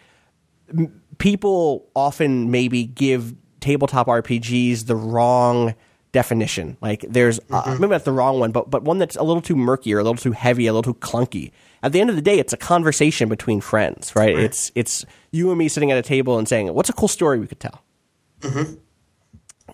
people 1.18 1.90
often 1.96 2.52
maybe 2.52 2.86
give 2.86 3.36
tabletop 3.60 4.08
RPGs 4.08 4.86
the 4.86 4.96
wrong 4.96 5.76
definition. 6.12 6.78
Like 6.82 7.06
there's 7.08 7.40
uh, 7.50 7.76
maybe 7.80 7.92
not 7.92 8.06
the 8.06 8.12
wrong 8.12 8.40
one, 8.40 8.52
but 8.52 8.70
but 8.70 8.84
one 8.84 8.98
that's 8.98 9.16
a 9.16 9.24
little 9.24 9.42
too 9.42 9.56
murky 9.56 9.94
or 9.94 10.00
a 10.00 10.04
little 10.04 10.16
too 10.16 10.32
heavy, 10.32 10.68
a 10.68 10.74
little 10.74 10.94
too 10.94 11.00
clunky. 11.00 11.52
At 11.84 11.92
the 11.92 12.02
end 12.02 12.10
of 12.10 12.16
the 12.16 12.22
day, 12.22 12.40
it's 12.40 12.54
a 12.54 12.58
conversation 12.58 13.30
between 13.30 13.62
friends, 13.62 14.16
right? 14.16 14.36
It's 14.38 14.72
it's 14.76 15.06
you 15.32 15.50
and 15.50 15.60
me 15.60 15.68
sitting 15.68 15.92
at 15.92 15.98
a 15.98 16.02
table 16.02 16.38
and 16.38 16.48
saying, 16.48 16.74
"What's 16.74 16.90
a 16.90 16.94
cool 16.94 17.08
story 17.08 17.40
we 17.40 17.48
could 17.48 17.60
tell?" 17.60 17.84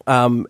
Um, 0.07 0.48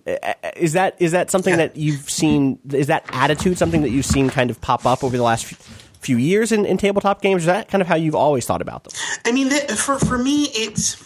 is 0.56 0.74
that 0.74 0.96
is 1.00 1.12
that 1.12 1.30
something 1.30 1.52
Yeah. 1.52 1.58
that 1.68 1.78
you've 1.78 2.10
seen? 2.10 2.60
Is 2.72 2.88
that 2.88 3.06
attitude 3.10 3.58
something 3.58 3.82
that 3.82 3.92
you've 3.92 4.06
seen 4.06 4.30
kind 4.30 4.50
of 4.50 4.60
pop 4.62 4.86
up 4.86 5.04
over 5.04 5.16
the 5.16 5.24
last 5.24 5.46
few, 5.46 5.58
few 6.00 6.18
years 6.18 6.52
in, 6.52 6.66
in 6.66 6.78
tabletop 6.78 7.22
games? 7.22 7.44
Is 7.44 7.48
that 7.48 7.68
kind 7.68 7.82
of 7.82 7.88
how 7.88 7.96
you've 7.96 8.16
always 8.16 8.46
thought 8.46 8.62
about 8.62 8.86
them? 8.86 8.94
I 9.26 9.32
mean, 9.32 9.50
for 9.76 10.00
for 10.00 10.18
me, 10.18 10.46
it's 10.54 10.98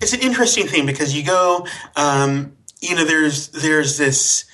it's 0.00 0.12
an 0.12 0.20
interesting 0.20 0.66
thing 0.68 0.86
because 0.86 1.16
you 1.16 1.24
go, 1.24 1.66
um, 1.96 2.56
you 2.80 2.94
know, 2.94 3.04
there's 3.04 3.48
there's 3.48 3.98
this. 3.98 4.44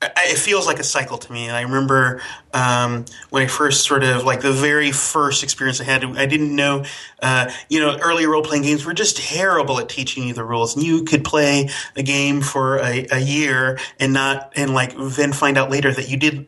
It 0.00 0.38
feels 0.38 0.66
like 0.66 0.78
a 0.78 0.84
cycle 0.84 1.18
to 1.18 1.32
me. 1.32 1.48
And 1.48 1.56
I 1.56 1.62
remember 1.62 2.22
um, 2.54 3.04
when 3.30 3.42
I 3.42 3.46
first 3.48 3.84
sort 3.84 4.04
of 4.04 4.24
like 4.24 4.42
the 4.42 4.52
very 4.52 4.92
first 4.92 5.42
experience 5.42 5.80
I 5.80 5.84
had. 5.84 6.04
I 6.04 6.26
didn't 6.26 6.54
know, 6.54 6.84
uh, 7.20 7.50
you 7.68 7.80
know, 7.80 7.98
early 7.98 8.24
role 8.26 8.42
playing 8.42 8.62
games 8.62 8.84
were 8.84 8.94
just 8.94 9.16
terrible 9.16 9.80
at 9.80 9.88
teaching 9.88 10.28
you 10.28 10.34
the 10.34 10.44
rules, 10.44 10.76
and 10.76 10.84
you 10.84 11.02
could 11.02 11.24
play 11.24 11.68
a 11.96 12.04
game 12.04 12.42
for 12.42 12.78
a, 12.78 13.08
a 13.10 13.18
year 13.18 13.80
and 13.98 14.12
not 14.12 14.52
and 14.54 14.72
like 14.72 14.94
then 14.96 15.32
find 15.32 15.58
out 15.58 15.68
later 15.68 15.92
that 15.92 16.08
you 16.08 16.16
did 16.16 16.46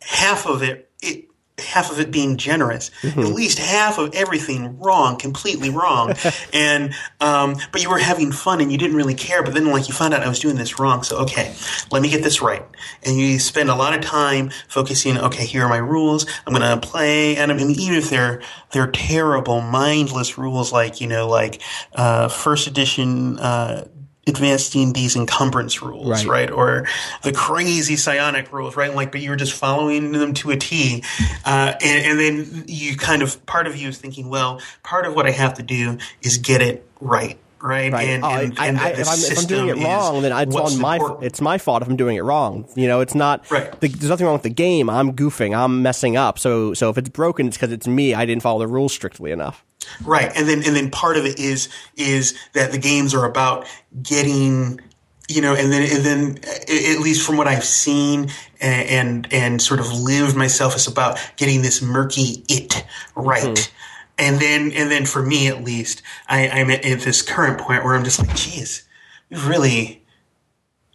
half 0.00 0.46
of 0.46 0.62
it. 0.62 0.88
it 1.02 1.26
half 1.58 1.92
of 1.92 2.00
it 2.00 2.10
being 2.10 2.36
generous, 2.36 2.90
at 3.04 3.16
least 3.16 3.58
half 3.58 3.98
of 3.98 4.12
everything 4.14 4.78
wrong, 4.80 5.16
completely 5.16 5.70
wrong. 5.70 6.12
and, 6.52 6.92
um, 7.20 7.56
but 7.70 7.80
you 7.80 7.88
were 7.88 7.98
having 7.98 8.32
fun 8.32 8.60
and 8.60 8.72
you 8.72 8.78
didn't 8.78 8.96
really 8.96 9.14
care. 9.14 9.42
But 9.42 9.54
then 9.54 9.66
like 9.66 9.86
you 9.86 9.94
found 9.94 10.14
out 10.14 10.22
I 10.22 10.28
was 10.28 10.40
doing 10.40 10.56
this 10.56 10.80
wrong. 10.80 11.04
So, 11.04 11.18
okay, 11.18 11.54
let 11.92 12.02
me 12.02 12.10
get 12.10 12.24
this 12.24 12.42
right. 12.42 12.64
And 13.04 13.16
you 13.16 13.38
spend 13.38 13.70
a 13.70 13.76
lot 13.76 13.94
of 13.94 14.00
time 14.00 14.50
focusing, 14.68 15.16
okay, 15.16 15.46
here 15.46 15.64
are 15.64 15.68
my 15.68 15.76
rules. 15.76 16.26
I'm 16.44 16.52
going 16.52 16.68
to 16.68 16.86
play. 16.86 17.36
And 17.36 17.52
I 17.52 17.54
mean, 17.54 17.70
even 17.70 17.96
if 17.96 18.10
they're, 18.10 18.42
they're 18.72 18.90
terrible, 18.90 19.60
mindless 19.60 20.36
rules 20.36 20.72
like, 20.72 21.00
you 21.00 21.06
know, 21.06 21.28
like, 21.28 21.62
uh, 21.94 22.28
first 22.28 22.66
edition, 22.66 23.38
uh, 23.38 23.86
advancing 24.26 24.92
these 24.92 25.16
encumbrance 25.16 25.82
rules, 25.82 26.06
Right. 26.08 26.26
right. 26.26 26.50
Or 26.50 26.86
the 27.22 27.32
crazy 27.32 27.96
psionic 27.96 28.52
rules, 28.52 28.76
right? 28.76 28.94
Like, 28.94 29.12
but 29.12 29.20
you 29.20 29.30
were 29.30 29.36
just 29.36 29.52
following 29.52 30.12
them 30.12 30.34
to 30.34 30.50
a 30.50 30.56
T. 30.56 31.02
Uh, 31.44 31.74
and, 31.82 32.06
and 32.06 32.18
then 32.18 32.64
you 32.66 32.96
kind 32.96 33.22
of, 33.22 33.44
part 33.46 33.66
of 33.66 33.76
you 33.76 33.88
is 33.88 33.98
thinking, 33.98 34.28
well, 34.30 34.60
part 34.82 35.06
of 35.06 35.14
what 35.14 35.26
I 35.26 35.30
have 35.30 35.54
to 35.54 35.62
do 35.62 35.98
is 36.22 36.38
get 36.38 36.62
it 36.62 36.86
right. 37.00 37.38
Right. 37.60 37.90
Right. 37.90 38.08
And, 38.08 38.24
Oh, 38.24 38.28
and, 38.28 38.58
I- 38.58 38.66
and 38.66 38.78
I- 38.78 38.90
if, 38.90 39.08
I'm, 39.08 39.18
if 39.18 39.38
I'm 39.38 39.44
doing 39.46 39.68
it 39.68 39.76
wrong, 39.82 40.20
then 40.20 40.32
it's 40.32 40.54
on 40.54 40.78
my 40.78 40.96
important. 40.96 41.24
it's 41.24 41.40
my 41.40 41.56
fault 41.56 41.80
if 41.82 41.88
I'm 41.88 41.96
doing 41.96 42.16
it 42.16 42.22
wrong. 42.22 42.66
You 42.76 42.88
know, 42.88 43.00
it's 43.00 43.14
not. 43.14 43.50
Right. 43.50 43.70
The, 43.80 43.88
there's 43.88 44.10
nothing 44.10 44.26
wrong 44.26 44.34
with 44.34 44.42
the 44.42 44.50
game. 44.50 44.90
I'm 44.90 45.14
goofing. 45.14 45.56
I'm 45.56 45.80
messing 45.80 46.14
up. 46.18 46.38
So 46.38 46.74
so 46.74 46.90
if 46.90 46.98
it's 46.98 47.08
broken, 47.08 47.46
it's 47.48 47.56
because 47.56 47.72
it's 47.72 47.86
me. 47.86 48.12
I 48.12 48.26
didn't 48.26 48.42
follow 48.42 48.58
the 48.58 48.68
rules 48.68 48.92
strictly 48.92 49.32
enough. 49.32 49.64
Right, 50.04 50.30
and 50.36 50.48
then 50.48 50.62
and 50.64 50.74
then 50.76 50.90
part 50.90 51.16
of 51.16 51.24
it 51.24 51.38
is 51.38 51.68
is 51.96 52.38
that 52.52 52.72
the 52.72 52.78
games 52.78 53.14
are 53.14 53.24
about 53.24 53.66
getting 54.02 54.80
you 55.28 55.40
know, 55.40 55.54
and 55.54 55.72
then 55.72 55.82
and 55.82 56.04
then 56.04 56.38
at 56.68 57.00
least 57.00 57.26
from 57.26 57.36
what 57.36 57.46
I've 57.46 57.64
seen 57.64 58.30
and 58.60 58.88
and, 58.88 59.32
and 59.32 59.62
sort 59.62 59.80
of 59.80 59.92
lived 59.92 60.36
myself, 60.36 60.74
it's 60.74 60.86
about 60.86 61.18
getting 61.36 61.62
this 61.62 61.80
murky 61.80 62.44
it 62.48 62.84
right. 63.14 63.58
Hmm. 63.58 63.74
And 64.16 64.38
then 64.38 64.72
and 64.72 64.90
then 64.90 65.06
for 65.06 65.22
me 65.22 65.48
at 65.48 65.64
least, 65.64 66.02
I, 66.28 66.48
I'm 66.48 66.70
at, 66.70 66.84
at 66.84 67.00
this 67.00 67.22
current 67.22 67.58
point 67.60 67.84
where 67.84 67.94
I'm 67.94 68.04
just 68.04 68.18
like, 68.20 68.36
geez, 68.36 68.86
we've 69.30 69.46
really 69.46 70.03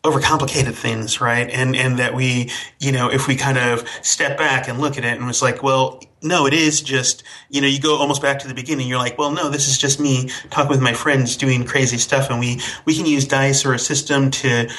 overcomplicated 0.03 0.73
things, 0.73 1.19
right? 1.19 1.49
And 1.49 1.75
and 1.75 1.99
that 1.99 2.13
we, 2.13 2.51
you 2.79 2.91
know, 2.91 3.09
if 3.09 3.27
we 3.27 3.35
kind 3.35 3.57
of 3.57 3.87
step 4.01 4.37
back 4.37 4.67
and 4.67 4.79
look 4.79 4.97
at 4.97 5.03
it 5.03 5.17
and 5.17 5.27
was 5.27 5.41
like, 5.41 5.61
well, 5.61 6.01
no, 6.21 6.45
it 6.45 6.53
is 6.53 6.81
just, 6.81 7.23
you 7.49 7.61
know, 7.61 7.67
you 7.67 7.79
go 7.79 7.97
almost 7.97 8.21
back 8.21 8.39
to 8.39 8.47
the 8.47 8.53
beginning. 8.53 8.87
You're 8.87 8.97
like, 8.97 9.17
well, 9.17 9.31
no, 9.31 9.49
this 9.49 9.67
is 9.67 9.77
just 9.77 9.99
me 9.99 10.29
talking 10.49 10.69
with 10.69 10.81
my 10.81 10.93
friends 10.93 11.35
doing 11.37 11.65
crazy 11.65 11.97
stuff, 11.97 12.29
and 12.29 12.39
we 12.39 12.61
we 12.85 12.95
can 12.95 13.05
use 13.05 13.27
dice 13.27 13.65
or 13.65 13.73
a 13.73 13.79
system 13.79 14.31
to 14.31 14.69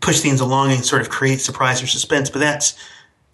push 0.00 0.20
things 0.20 0.40
along 0.40 0.72
and 0.72 0.84
sort 0.84 1.00
of 1.02 1.08
create 1.08 1.40
surprise 1.40 1.82
or 1.82 1.86
suspense, 1.86 2.30
but 2.30 2.38
that's 2.38 2.74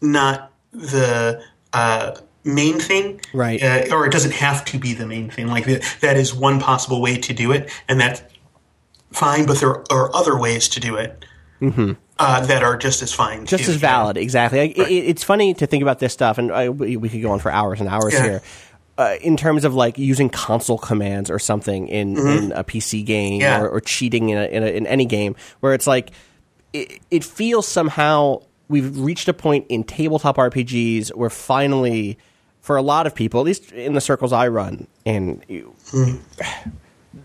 not 0.00 0.52
the 0.72 1.42
uh, 1.72 2.12
main 2.44 2.78
thing, 2.78 3.20
Right. 3.32 3.62
Uh, 3.62 3.86
or 3.92 4.06
it 4.06 4.12
doesn't 4.12 4.34
have 4.34 4.64
to 4.66 4.78
be 4.78 4.94
the 4.94 5.06
main 5.06 5.30
thing. 5.30 5.48
Like 5.48 5.66
that, 5.66 5.96
that 6.00 6.16
is 6.16 6.32
one 6.32 6.60
possible 6.60 7.00
way 7.00 7.18
to 7.18 7.32
do 7.32 7.52
it, 7.52 7.70
and 7.88 8.00
that's 8.00 8.22
fine. 9.12 9.46
But 9.46 9.58
there 9.60 9.84
are 9.92 10.14
other 10.14 10.38
ways 10.38 10.68
to 10.70 10.80
do 10.80 10.96
it 10.96 11.24
uh, 11.62 12.46
that 12.46 12.62
are 12.62 12.76
just 12.76 13.02
as 13.02 13.12
fine, 13.12 13.38
Mm-hmm. 13.38 13.44
Just 13.46 13.64
too, 13.64 13.70
as 13.70 13.76
you 13.76 13.82
know? 13.82 13.88
valid, 13.88 14.16
exactly. 14.16 14.60
Like, 14.60 14.78
it, 14.78 14.92
it's 14.92 15.22
funny 15.24 15.54
to 15.54 15.66
think 15.66 15.82
about 15.82 15.98
this 15.98 16.12
stuff, 16.12 16.38
and 16.38 16.50
I, 16.52 16.68
we, 16.70 17.08
could 17.08 17.22
go 17.22 17.30
on 17.32 17.38
for 17.38 17.50
hours 17.50 17.80
and 17.80 17.88
hours 17.88 18.14
Yeah. 18.14 18.22
here. 18.22 18.42
Uh, 18.98 19.16
in 19.22 19.34
terms 19.36 19.64
of 19.64 19.74
like 19.74 19.96
using 19.96 20.28
console 20.28 20.76
commands 20.76 21.30
or 21.30 21.38
something 21.38 21.88
in, 21.88 22.18
in 22.18 22.52
a 22.52 22.62
PC 22.62 23.04
game 23.06 23.40
Mm-hmm. 23.40 23.40
Yeah. 23.40 23.60
or, 23.62 23.68
or 23.70 23.80
cheating 23.80 24.28
in, 24.28 24.36
a, 24.38 24.44
in, 24.44 24.62
a, 24.62 24.66
in 24.66 24.86
any 24.86 25.06
game, 25.06 25.36
where 25.60 25.72
it's 25.74 25.86
like 25.86 26.10
it, 26.74 27.00
it 27.10 27.24
feels 27.24 27.66
somehow 27.66 28.42
we've 28.68 28.98
reached 28.98 29.26
a 29.28 29.32
point 29.32 29.64
in 29.70 29.84
tabletop 29.84 30.36
RPGs 30.36 31.14
where 31.14 31.30
finally, 31.30 32.18
for 32.60 32.76
a 32.76 32.82
lot 32.82 33.06
of 33.06 33.14
people, 33.14 33.40
at 33.40 33.46
least 33.46 33.72
in 33.72 33.94
the 33.94 34.00
circles 34.02 34.32
I 34.34 34.48
run, 34.48 34.86
and 35.06 35.42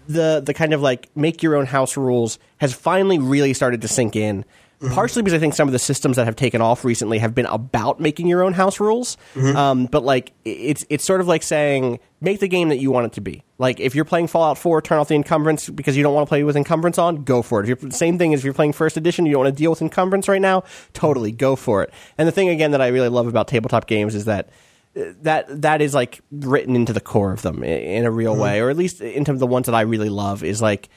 the 0.08 0.42
the 0.46 0.54
kind 0.54 0.74
of 0.74 0.82
like 0.82 1.10
make 1.16 1.44
your 1.44 1.56
own 1.56 1.66
house 1.66 1.96
rules 1.98 2.40
has 2.58 2.74
finally 2.74 3.20
really 3.20 3.54
started 3.54 3.82
to 3.82 3.88
sink 3.88 4.16
in. 4.16 4.46
Partially 4.94 5.24
because 5.24 5.34
I 5.34 5.40
think 5.40 5.56
some 5.56 5.68
of 5.68 5.72
the 5.72 5.80
systems 5.80 6.18
that 6.18 6.26
have 6.26 6.36
taken 6.36 6.62
off 6.62 6.84
recently 6.86 7.18
have 7.18 7.34
been 7.34 7.48
about 7.48 8.00
making 8.00 8.28
your 8.28 8.44
own 8.44 8.54
house 8.54 8.80
rules. 8.80 9.18
Um, 9.56 9.86
but 9.88 10.04
like 10.04 10.34
it's 10.44 10.86
it's 10.90 11.04
sort 11.04 11.22
of 11.22 11.28
like 11.28 11.42
saying 11.44 12.00
make 12.22 12.40
the 12.40 12.48
game 12.48 12.70
that 12.70 12.78
you 12.78 12.92
want 12.92 13.08
it 13.08 13.14
to 13.14 13.22
be. 13.22 13.44
Like 13.58 13.80
if 13.80 13.96
you're 13.96 14.06
playing 14.06 14.28
Fallout 14.28 14.58
4, 14.58 14.82
turn 14.82 15.00
off 15.00 15.08
the 15.08 15.16
encumbrance 15.16 15.70
because 15.70 15.96
you 15.98 16.04
don't 16.04 16.14
want 16.14 16.28
to 16.28 16.30
play 16.30 16.44
with 16.44 16.58
encumbrance 16.58 16.98
on. 17.00 17.24
Go 17.24 17.42
for 17.42 17.62
it. 17.62 17.64
If 17.64 17.70
you're, 17.70 17.90
the 17.90 17.96
same 17.96 18.18
thing 18.18 18.34
as 18.34 18.42
if 18.42 18.44
you're 18.44 18.54
playing 18.54 18.74
first 18.74 18.98
edition, 18.98 19.26
you 19.26 19.32
don't 19.32 19.46
want 19.46 19.56
to 19.56 19.60
deal 19.60 19.72
with 19.72 19.82
encumbrance 19.82 20.28
right 20.28 20.42
now. 20.42 20.64
Totally 20.94 21.32
go 21.32 21.56
for 21.56 21.82
it. 21.82 21.92
And 22.18 22.28
the 22.28 22.32
thing 22.32 22.50
again 22.50 22.72
that 22.72 22.82
I 22.82 22.88
really 22.88 23.10
love 23.10 23.28
about 23.28 23.48
tabletop 23.48 23.88
games 23.88 24.14
is 24.14 24.26
that 24.26 24.50
that 24.96 25.62
that 25.62 25.82
is 25.82 25.94
like 25.94 26.22
written 26.32 26.76
into 26.76 26.94
the 26.94 27.02
core 27.02 27.32
of 27.34 27.42
them 27.42 27.64
in 27.64 28.06
a 28.06 28.12
real 28.12 28.36
way, 28.36 28.62
or 28.62 28.70
at 28.70 28.78
least 28.78 29.02
into 29.02 29.34
the 29.34 29.48
ones 29.48 29.66
that 29.66 29.76
I 29.76 29.82
really 29.82 30.10
love. 30.10 30.44
Is 30.44 30.62
like 30.62 30.90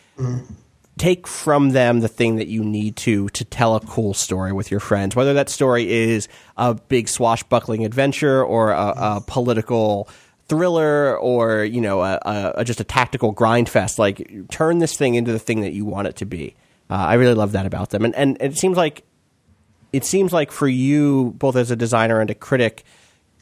take 0.98 1.26
from 1.28 1.70
them 1.70 2.00
the 2.00 2.08
thing 2.08 2.36
that 2.36 2.48
you 2.48 2.64
need 2.64 2.96
to 2.96 3.28
to 3.30 3.44
tell 3.44 3.76
a 3.76 3.80
cool 3.80 4.14
story 4.14 4.52
with 4.52 4.70
your 4.70 4.80
friends. 4.80 5.14
Whether 5.16 5.34
that 5.34 5.48
story 5.48 5.90
is 5.90 6.28
a 6.56 6.74
big 6.74 7.08
swashbuckling 7.08 7.84
adventure 7.84 8.44
or 8.44 8.70
a, 8.72 8.94
a 8.96 9.24
political 9.26 10.08
thriller 10.48 11.16
or 11.18 11.64
you 11.64 11.80
know 11.80 12.02
a, 12.02 12.18
a, 12.22 12.52
a- 12.58 12.64
just 12.64 12.80
a 12.80 12.84
tactical 12.84 13.32
grind 13.32 13.68
fest. 13.68 13.98
Like 13.98 14.48
turn 14.50 14.78
this 14.78 14.96
thing 14.96 15.14
into 15.14 15.32
the 15.32 15.38
thing 15.38 15.60
that 15.62 15.72
you 15.72 15.84
want 15.84 16.08
it 16.08 16.16
to 16.16 16.24
be. 16.24 16.54
Uh, 16.90 16.94
I 16.94 17.14
really 17.14 17.34
love 17.34 17.52
that 17.52 17.66
about 17.66 17.90
them, 17.90 18.04
and 18.04 18.14
and 18.14 18.36
it 18.40 18.56
seems 18.56 18.76
like 18.76 19.04
it 19.92 20.04
seems 20.04 20.32
like 20.32 20.50
for 20.50 20.68
you, 20.68 21.34
both 21.38 21.56
as 21.56 21.70
a 21.70 21.76
designer 21.76 22.20
and 22.20 22.30
a 22.30 22.34
critic, 22.34 22.84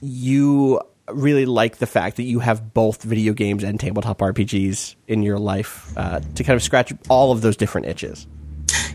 you 0.00 0.80
really 1.08 1.46
like 1.46 1.76
the 1.76 1.86
fact 1.86 2.16
that 2.16 2.24
you 2.24 2.40
have 2.40 2.74
both 2.74 3.02
video 3.02 3.32
games 3.32 3.62
and 3.62 3.78
tabletop 3.78 4.18
RPGs 4.18 4.96
in 5.06 5.22
your 5.22 5.38
life 5.38 5.92
uh, 5.96 6.20
to 6.34 6.42
kind 6.44 6.56
of 6.56 6.62
scratch 6.62 6.92
all 7.08 7.30
of 7.32 7.42
those 7.42 7.56
different 7.56 7.86
itches. 7.86 8.26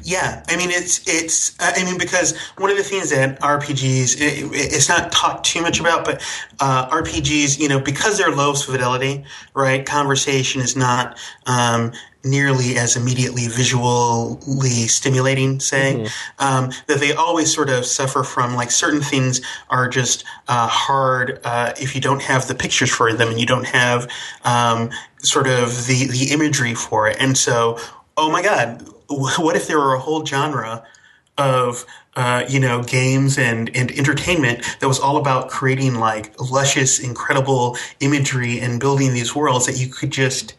Yeah, 0.03 0.43
I 0.49 0.57
mean 0.57 0.71
it's 0.71 1.07
it's 1.07 1.55
I 1.59 1.83
mean 1.85 1.97
because 1.97 2.35
one 2.57 2.71
of 2.71 2.77
the 2.77 2.83
things 2.83 3.11
that 3.11 3.39
RPGs 3.39 4.15
it- 4.19 4.49
it's 4.51 4.89
not 4.89 5.11
talked 5.11 5.45
too 5.45 5.61
much 5.61 5.79
about, 5.79 6.05
but 6.05 6.21
uh, 6.59 6.89
RPGs 6.89 7.59
you 7.59 7.69
know 7.69 7.79
because 7.79 8.17
they're 8.17 8.31
low 8.35 8.53
fidelity, 8.53 9.23
right? 9.53 9.85
Conversation 9.85 10.59
is 10.61 10.75
not 10.75 11.17
um, 11.45 11.91
nearly 12.23 12.77
as 12.77 12.95
immediately 12.95 13.47
visually 13.47 14.87
stimulating, 14.87 15.59
say, 15.59 16.01
um, 16.39 16.71
that 16.87 16.99
they 16.99 17.13
always 17.13 17.53
sort 17.53 17.69
of 17.69 17.85
suffer 17.85 18.23
from 18.23 18.55
like 18.55 18.71
certain 18.71 19.01
things 19.01 19.41
are 19.69 19.87
just 19.87 20.23
uh, 20.47 20.67
hard 20.67 21.39
uh, 21.43 21.73
if 21.79 21.95
you 21.95 22.01
don't 22.01 22.21
have 22.21 22.47
the 22.47 22.55
pictures 22.55 22.89
for 22.89 23.11
them 23.13 23.29
and 23.29 23.39
you 23.39 23.45
don't 23.45 23.67
have 23.67 24.07
um, 24.43 24.89
sort 25.19 25.47
of 25.47 25.87
the, 25.87 26.07
the 26.07 26.31
imagery 26.31 26.75
for 26.75 27.07
it. 27.07 27.17
And 27.19 27.37
so, 27.37 27.77
oh 28.17 28.31
my 28.31 28.41
God, 28.41 28.87
what 29.09 29.55
if 29.55 29.67
there 29.67 29.79
were 29.79 29.93
a 29.93 29.99
whole 29.99 30.25
genre 30.25 30.83
of 31.37 31.85
uh, 32.15 32.43
you 32.47 32.59
know 32.59 32.83
games 32.83 33.37
and 33.37 33.75
and 33.75 33.89
entertainment 33.91 34.63
that 34.79 34.87
was 34.87 34.99
all 34.99 35.17
about 35.17 35.49
creating 35.49 35.95
like 35.95 36.39
luscious, 36.39 36.99
incredible 36.99 37.77
imagery 37.99 38.59
and 38.59 38.79
building 38.79 39.13
these 39.13 39.35
worlds 39.35 39.65
that 39.65 39.79
you 39.79 39.87
could 39.87 40.11
just 40.11 40.53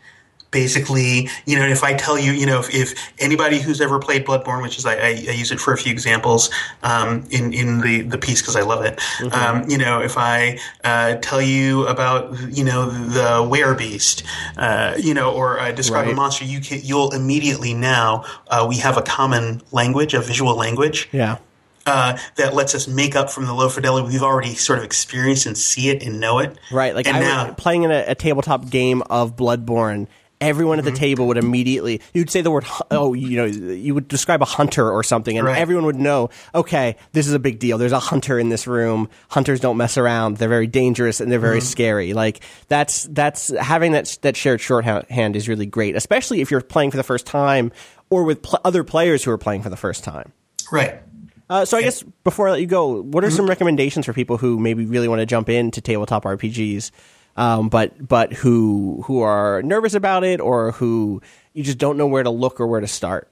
basically, 0.53 1.29
you 1.47 1.59
know, 1.59 1.67
if 1.67 1.83
I 1.83 1.95
tell 1.95 2.17
you, 2.17 2.31
you 2.31 2.47
know, 2.47 2.61
if, 2.61 2.73
if 2.73 3.13
anybody 3.19 3.59
who's 3.59 3.81
ever 3.81 3.99
played 3.99 4.25
Bloodborne, 4.25 4.63
which 4.63 4.79
is 4.79 4.87
I, 4.87 4.95
I, 4.95 5.09
I 5.09 5.33
use 5.33 5.51
it 5.51 5.59
for 5.59 5.73
a 5.73 5.77
few 5.77 5.91
examples 5.91 6.51
um, 6.85 7.25
in 7.31 7.53
in 7.53 7.81
the 7.81 8.03
the 8.03 8.19
piece 8.19 8.41
because 8.41 8.55
I 8.55 8.63
love 8.63 8.85
it. 8.85 8.97
Mm-hmm. 9.19 9.35
Um, 9.35 9.69
you 9.69 9.79
know, 9.79 10.01
if 10.01 10.17
I 10.17 10.61
uh, 10.85 11.17
tell 11.17 11.43
you 11.43 11.89
about 11.89 12.39
you 12.53 12.63
know 12.63 12.89
the 12.89 13.43
Werebeast, 13.43 14.23
uh, 14.57 14.95
you 14.99 15.15
know, 15.15 15.33
or 15.33 15.59
uh, 15.59 15.73
describe 15.73 16.05
right. 16.05 16.13
a 16.13 16.17
monster, 16.17 16.45
you 16.45 16.61
can 16.61 16.81
you'll 16.85 17.13
immediately 17.13 17.75
now 17.75 18.25
uh, 18.49 18.65
we 18.69 18.77
have 18.77 18.97
a 18.97 19.03
common 19.03 19.63
language, 19.73 20.15
a 20.15 20.21
visual 20.21 20.55
language. 20.55 21.09
Yeah. 21.11 21.39
Uh, 21.85 22.17
that 22.37 22.55
lets 22.55 22.77
us 22.77 22.87
make 22.87 23.17
up 23.17 23.29
from 23.29 23.45
the 23.45 23.53
low 23.53 23.69
fidelity 23.69 24.07
we've 24.07 24.23
already 24.23 24.55
sort 24.55 24.79
of 24.79 24.85
experienced 24.85 25.47
and 25.47 25.59
see 25.59 25.89
it 25.89 26.01
and 26.01 26.21
know 26.21 26.39
it. 26.39 26.57
Right, 26.71 26.95
like 26.95 27.09
and 27.09 27.17
I 27.17 27.21
now, 27.21 27.55
playing 27.55 27.83
in 27.83 27.91
a, 27.91 28.05
a 28.07 28.15
tabletop 28.15 28.71
game 28.71 29.03
of 29.11 29.35
Bloodborne 29.35 30.07
everyone 30.43 30.79
at 30.81 30.85
the 30.85 30.91
mm-hmm. 30.91 30.99
table 30.99 31.29
would 31.29 31.39
immediately 31.39 32.01
you'd 32.13 32.29
say 32.29 32.41
the 32.41 32.51
word 32.51 32.67
oh 32.91 33.15
you 33.15 33.37
know 33.37 33.45
you 33.45 33.95
would 33.95 34.09
describe 34.09 34.43
a 34.43 34.45
hunter 34.45 34.91
or 34.91 35.05
something 35.05 35.39
and 35.39 35.47
right. 35.47 35.57
everyone 35.57 35.87
would 35.87 35.97
know 35.97 36.29
okay 36.53 36.97
this 37.13 37.29
is 37.29 37.33
a 37.33 37.39
big 37.39 37.61
deal 37.61 37.79
there's 37.79 37.93
a 37.93 38.01
hunter 38.01 38.39
in 38.41 38.49
this 38.49 38.67
room 38.67 39.09
hunters 39.31 39.61
don't 39.61 39.77
mess 39.77 39.97
around 39.97 40.37
they're 40.39 40.49
very 40.49 40.67
dangerous 40.67 41.21
and 41.21 41.31
they're 41.31 41.39
very 41.39 41.59
mm-hmm. 41.59 41.67
scary 41.67 42.13
like 42.13 42.41
that's 42.67 43.05
that's 43.05 43.57
having 43.59 43.93
that 43.93 44.19
that 44.23 44.37
shared 44.37 44.61
shorthand 44.61 45.37
is 45.37 45.49
really 45.49 45.67
great 45.67 45.95
especially 45.95 46.41
if 46.41 46.51
you're 46.51 46.61
playing 46.61 46.91
for 46.91 46.97
the 46.97 47.05
first 47.05 47.25
time 47.25 47.71
or 48.11 48.25
with 48.25 48.43
pl- 48.43 48.61
other 48.65 48.83
players 48.83 49.23
who 49.23 49.31
are 49.31 49.39
playing 49.39 49.63
for 49.63 49.71
the 49.71 49.77
first 49.77 50.03
time 50.03 50.33
right 50.73 51.03
uh, 51.51 51.67
so 51.67 51.77
I 51.77 51.83
guess 51.83 52.03
before 52.25 52.49
I 52.49 52.53
let 52.53 52.61
you 52.63 52.67
go, 52.67 53.03
what 53.03 53.25
are 53.25 53.27
mm-hmm. 53.27 53.37
some 53.37 53.47
recommendations 53.47 54.07
for 54.07 54.15
people 54.15 54.39
who 54.39 54.59
maybe 54.59 54.87
really 54.87 55.07
want 55.07 55.21
to 55.21 55.27
jump 55.27 55.51
into 55.51 55.83
tabletop 55.83 56.25
RPGs 56.25 56.91
um, 57.37 57.69
but 57.69 58.07
but 58.07 58.33
who 58.33 59.03
who 59.07 59.21
are 59.21 59.63
nervous 59.63 59.95
about 59.95 60.25
it 60.25 60.41
or 60.41 60.73
who 60.73 61.23
you 61.53 61.63
just 61.63 61.79
don't 61.79 61.97
know 61.97 62.07
where 62.07 62.23
to 62.23 62.31
look 62.31 62.61
or 62.61 62.67
where 62.67 62.81
to 62.81 62.89
start? 62.89 63.29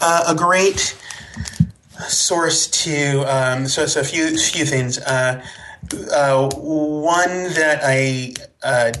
Uh, 0.00 0.24
a 0.28 0.34
great 0.34 0.96
source 2.08 2.66
to 2.66 3.20
um, 3.22 3.66
so 3.66 3.86
so 3.86 4.00
a 4.00 4.04
few 4.04 4.36
few 4.36 4.64
things. 4.64 4.98
Uh, 4.98 5.44
uh, 6.12 6.50
one 6.54 7.28
that 7.54 7.80
I 7.82 8.34
uh, 8.62 8.92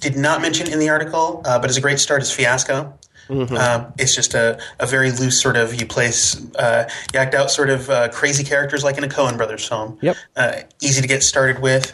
did 0.00 0.16
not 0.16 0.40
mention 0.42 0.70
in 0.72 0.78
the 0.78 0.88
article, 0.88 1.42
uh, 1.44 1.58
but 1.58 1.70
is 1.70 1.76
a 1.76 1.80
great 1.80 1.98
start 1.98 2.22
is 2.22 2.30
Fiasco. 2.30 2.94
Mm-hmm. 3.28 3.56
Uh, 3.56 3.90
it's 3.98 4.14
just 4.14 4.32
a, 4.32 4.58
a 4.80 4.86
very 4.86 5.10
loose 5.10 5.40
sort 5.40 5.56
of 5.56 5.78
you 5.78 5.86
place 5.86 6.40
uh, 6.56 6.88
you 7.12 7.20
act 7.20 7.34
out 7.34 7.50
sort 7.50 7.68
of 7.68 7.90
uh, 7.90 8.08
crazy 8.08 8.42
characters 8.42 8.82
like 8.82 8.96
in 8.96 9.04
a 9.04 9.08
Coen 9.08 9.36
Brothers 9.36 9.68
film. 9.68 9.98
Yep. 10.00 10.16
easy 10.80 11.02
to 11.02 11.08
get 11.08 11.22
started 11.22 11.60
with 11.60 11.92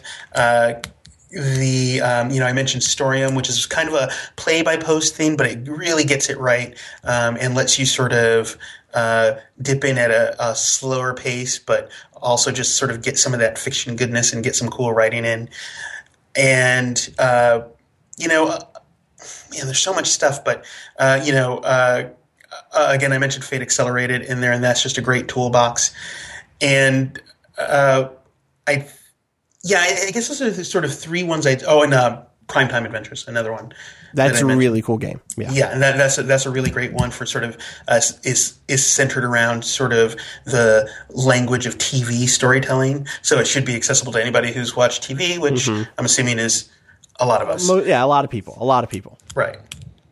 the 1.35 2.01
um, 2.01 2.29
you 2.31 2.39
know 2.39 2.45
I 2.45 2.53
mentioned 2.53 2.83
Storium, 2.83 3.35
which 3.35 3.49
is 3.49 3.65
kind 3.65 3.89
of 3.89 3.95
a 3.95 4.09
play 4.37 4.61
by 4.61 4.77
post 4.77 5.15
thing, 5.15 5.35
but 5.35 5.45
it 5.45 5.67
really 5.67 6.05
gets 6.05 6.29
it 6.29 6.37
right 6.37 6.77
um, 7.03 7.37
and 7.39 7.53
lets 7.53 7.77
you 7.77 7.85
sort 7.85 8.13
of 8.13 8.57
uh, 8.93 9.33
dip 9.61 9.83
in 9.83 9.97
at 9.97 10.09
a, 10.09 10.35
a, 10.51 10.55
slower 10.55 11.13
pace, 11.13 11.59
but 11.59 11.91
also 12.21 12.49
just 12.51 12.77
sort 12.77 12.89
of 12.89 13.03
get 13.03 13.17
some 13.17 13.33
of 13.33 13.41
that 13.41 13.57
fiction 13.57 13.97
goodness 13.97 14.31
and 14.31 14.41
get 14.41 14.55
some 14.55 14.69
cool 14.69 14.93
writing 14.93 15.25
in. 15.25 15.49
And 16.35 17.13
uh, 17.19 17.63
you 18.17 18.29
know, 18.29 18.47
uh, 18.47 18.59
man, 19.51 19.65
there's 19.65 19.79
so 19.79 19.93
much 19.93 20.07
stuff, 20.07 20.45
but 20.45 20.63
uh, 20.97 21.21
you 21.23 21.33
know, 21.33 21.57
uh, 21.57 22.09
uh, 22.73 22.87
again, 22.89 23.11
I 23.11 23.17
mentioned 23.17 23.43
Fate 23.43 23.61
Accelerated 23.61 24.21
in 24.21 24.39
there, 24.39 24.53
and 24.53 24.63
that's 24.63 24.81
just 24.81 24.97
a 24.97 25.01
great 25.01 25.27
toolbox. 25.27 25.93
And 26.61 27.21
I 27.57 28.87
yeah, 29.65 29.79
I, 29.79 30.07
I 30.07 30.11
guess 30.11 30.27
those 30.27 30.41
are 30.41 30.51
the 30.51 30.63
sort 30.63 30.85
of 30.85 30.97
three 30.97 31.23
ones 31.23 31.45
I. 31.47 31.57
Oh, 31.67 31.81
and 31.81 31.93
uh, 31.93 32.21
Primetime 32.47 32.85
Adventures, 32.85 33.27
another 33.27 33.51
one. 33.51 33.73
That's 34.13 34.41
that 34.41 34.49
a 34.49 34.55
really 34.55 34.81
cool 34.81 34.97
game. 34.97 35.19
Yeah, 35.35 35.51
yeah, 35.51 35.73
and 35.73 35.81
that, 35.81 35.97
that's 35.97 36.17
a, 36.17 36.23
that's 36.23 36.45
a 36.45 36.51
really 36.51 36.69
great 36.69 36.93
one 36.93 37.11
for 37.11 37.25
sort 37.25 37.43
of 37.43 37.57
uh, 37.87 37.99
is 38.23 38.57
is 38.67 38.85
centered 38.85 39.25
around 39.25 39.65
sort 39.65 39.91
of 39.91 40.15
the 40.45 40.89
language 41.09 41.65
of 41.65 41.77
TV 41.77 42.29
storytelling. 42.29 43.07
So 43.23 43.39
it 43.39 43.47
should 43.47 43.65
be 43.65 43.75
accessible 43.75 44.13
to 44.13 44.21
anybody 44.21 44.53
who's 44.53 44.75
watched 44.75 45.03
TV, 45.03 45.39
which 45.39 45.65
mm-hmm. 45.65 45.89
I'm 45.97 46.05
assuming 46.05 46.37
is 46.37 46.69
a 47.19 47.25
lot 47.25 47.41
of 47.41 47.49
us. 47.49 47.67
Yeah, 47.85 48.03
a 48.03 48.05
lot 48.05 48.23
of 48.23 48.31
people. 48.31 48.57
A 48.59 48.65
lot 48.65 48.83
of 48.83 48.89
people. 48.89 49.17
Right. 49.33 49.57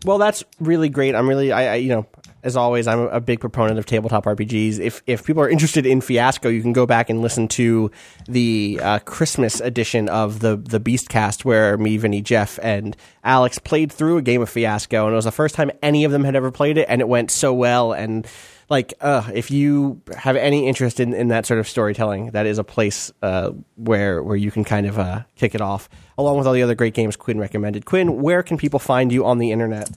Well, 0.04 0.18
that's 0.18 0.44
really 0.60 0.90
great. 0.90 1.16
I'm 1.16 1.30
really, 1.30 1.52
I, 1.52 1.74
I 1.74 1.76
you 1.76 1.90
know, 1.90 2.06
as 2.44 2.58
always, 2.58 2.88
I'm 2.88 3.00
a 3.00 3.22
big 3.22 3.40
proponent 3.40 3.80
of 3.80 3.86
tabletop 3.86 4.26
RPGs. 4.26 4.80
If 4.80 5.02
if 5.08 5.26
people 5.26 5.42
are 5.42 5.50
interested 5.50 5.86
in 5.86 6.02
Fiasco, 6.02 6.50
you 6.50 6.62
can 6.62 6.74
go 6.74 6.86
back 6.86 7.10
and 7.10 7.22
listen 7.22 7.48
to 7.50 7.90
the 8.28 8.80
uh, 8.84 9.00
Christmas 9.00 9.62
edition 9.62 10.10
of 10.10 10.40
the 10.42 10.58
the 10.58 10.80
Beastcast, 10.80 11.46
where 11.46 11.78
me, 11.78 11.96
Vinny, 11.98 12.22
Jeff, 12.22 12.60
and 12.62 12.98
Alex 13.24 13.60
played 13.60 13.92
through 13.92 14.18
a 14.18 14.22
game 14.22 14.42
of 14.42 14.50
Fiasco, 14.50 15.06
and 15.06 15.14
it 15.14 15.16
was 15.16 15.26
the 15.26 15.32
first 15.32 15.56
time 15.56 15.72
any 15.82 16.04
of 16.04 16.12
them 16.12 16.26
had 16.26 16.36
ever 16.36 16.52
played 16.52 16.78
it, 16.78 16.86
and 16.90 17.00
it 17.00 17.08
went 17.08 17.32
so 17.32 17.54
well. 17.54 17.94
And 17.94 18.28
like, 18.70 18.94
uh, 19.00 19.30
if 19.34 19.50
you 19.50 20.02
have 20.18 20.36
any 20.36 20.68
interest 20.68 21.00
in, 21.00 21.14
in 21.14 21.30
that 21.30 21.46
sort 21.46 21.62
of 21.62 21.68
storytelling, 21.68 22.32
that 22.32 22.46
is 22.46 22.58
a 22.58 22.64
place 22.66 23.12
uh, 23.22 23.52
where 23.76 24.22
where 24.22 24.36
you 24.36 24.52
can 24.52 24.66
kind 24.66 24.86
of 24.86 25.00
uh, 25.00 25.24
kick 25.38 25.56
it 25.56 25.62
off, 25.62 25.88
along 26.18 26.40
with 26.40 26.48
all 26.48 26.54
the 26.54 26.64
other 26.64 26.76
great 26.76 26.94
games 26.94 27.16
Quinn 27.16 27.40
recommended. 27.40 27.86
Quinn, 27.86 28.22
where 28.22 28.44
can 28.44 28.58
people 28.58 28.80
find 28.80 29.14
you 29.14 29.26
on 29.26 29.38
the 29.38 29.52
internet? 29.52 29.90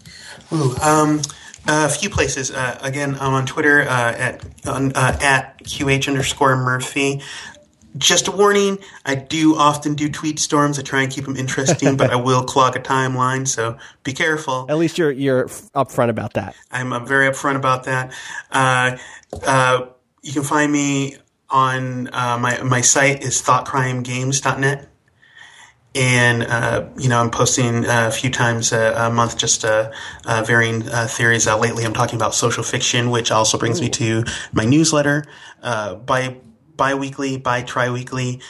Ooh, 0.53 0.77
um 0.77 1.23
a 1.69 1.89
few 1.89 2.11
places. 2.11 2.51
Uh, 2.51 2.79
again, 2.83 3.17
I'm 3.21 3.35
on 3.35 3.47
Twitter 3.47 3.83
uh, 3.83 4.13
at 4.13 4.45
uh, 4.65 4.91
at 4.95 5.63
qh 5.65 6.09
underscore 6.09 6.57
Murphy. 6.57 7.23
Just 7.97 8.29
a 8.29 8.31
warning: 8.31 8.79
I 9.05 9.15
do 9.15 9.57
often 9.57 9.95
do 9.95 10.09
tweet 10.09 10.39
storms. 10.39 10.79
I 10.79 10.83
try 10.83 11.03
and 11.03 11.11
keep 11.11 11.25
them 11.25 11.37
interesting, 11.37 11.97
but 11.97 12.11
I 12.11 12.17
will 12.29 12.45
clog 12.45 12.77
a 12.77 12.81
timeline. 12.81 13.49
So 13.49 13.79
be 14.05 14.13
careful. 14.13 14.67
At 14.69 14.77
least 14.77 14.99
you're 14.99 15.11
you're 15.11 15.47
upfront 15.47 16.11
about 16.11 16.35
that. 16.35 16.55
I'm, 16.71 16.93
I'm 16.93 17.07
very 17.07 17.29
upfront 17.29 17.57
about 17.57 17.85
that. 17.85 18.13
Uh, 18.51 18.97
uh, 19.45 19.87
you 20.23 20.33
can 20.33 20.43
find 20.43 20.71
me 20.71 21.17
on 21.49 22.09
uh, 22.13 22.39
my 22.39 22.63
my 22.63 22.81
site 22.81 23.23
is 23.23 23.41
thoughtcrimegames.net 23.43 24.89
and 25.97 26.43
uh, 26.43 26.87
you 26.99 27.09
know 27.09 27.21
I'm 27.21 27.31
posting 27.31 27.87
uh, 27.87 28.09
a 28.09 28.11
few 28.11 28.31
times 28.31 28.73
a, 28.73 28.93
a 28.97 29.11
month, 29.11 29.37
just 29.39 29.65
uh, 29.65 29.91
uh 30.25 30.45
varying 30.47 30.89
uh, 30.89 31.07
theories. 31.07 31.47
Uh, 31.47 31.59
lately, 31.59 31.85
I'm 31.85 31.95
talking 31.95 32.17
about 32.17 32.35
social 32.35 32.63
fiction, 32.63 33.11
which 33.11 33.31
also 33.31 33.59
brings 33.59 33.81
me 33.81 33.89
to 33.91 34.25
my 34.53 34.65
newsletter 34.65 35.25
by 35.63 36.37
bi-weekly, 36.77 37.39
bi 37.39 37.63
tri-weekly 37.63 38.41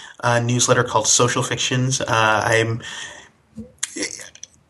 newsletter 0.42 0.82
called 0.82 1.06
Social 1.06 1.42
Fictions. 1.42 2.02
I'm 2.06 2.82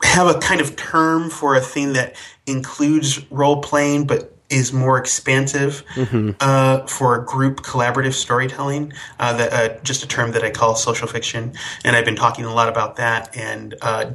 have 0.03 0.29
a 0.29 0.39
kind 0.39 0.61
of 0.61 0.77
term 0.77 1.31
for 1.31 1.57
a 1.57 1.61
thing 1.61 1.95
that 1.95 2.17
includes 2.47 3.31
role 3.31 3.61
playing, 3.61 4.07
but 4.07 4.36
is 4.49 4.73
more 4.73 4.99
expansive 4.99 5.85
mm-hmm. 5.95 6.31
uh, 6.41 6.87
for 6.87 7.19
group 7.21 7.63
collaborative 7.63 8.15
storytelling. 8.15 8.93
Uh, 9.19 9.37
that, 9.37 9.53
uh, 9.53 9.81
just 9.83 10.03
a 10.05 10.09
term 10.09 10.33
that 10.33 10.43
I 10.43 10.51
call 10.51 10.75
social 10.77 11.09
fiction, 11.09 11.53
and 11.85 11.97
I've 11.97 12.05
been 12.05 12.17
talking 12.17 12.45
a 12.45 12.55
lot 12.55 12.69
about 12.69 12.97
that 12.97 13.37
and 13.37 13.75
uh, 13.83 14.13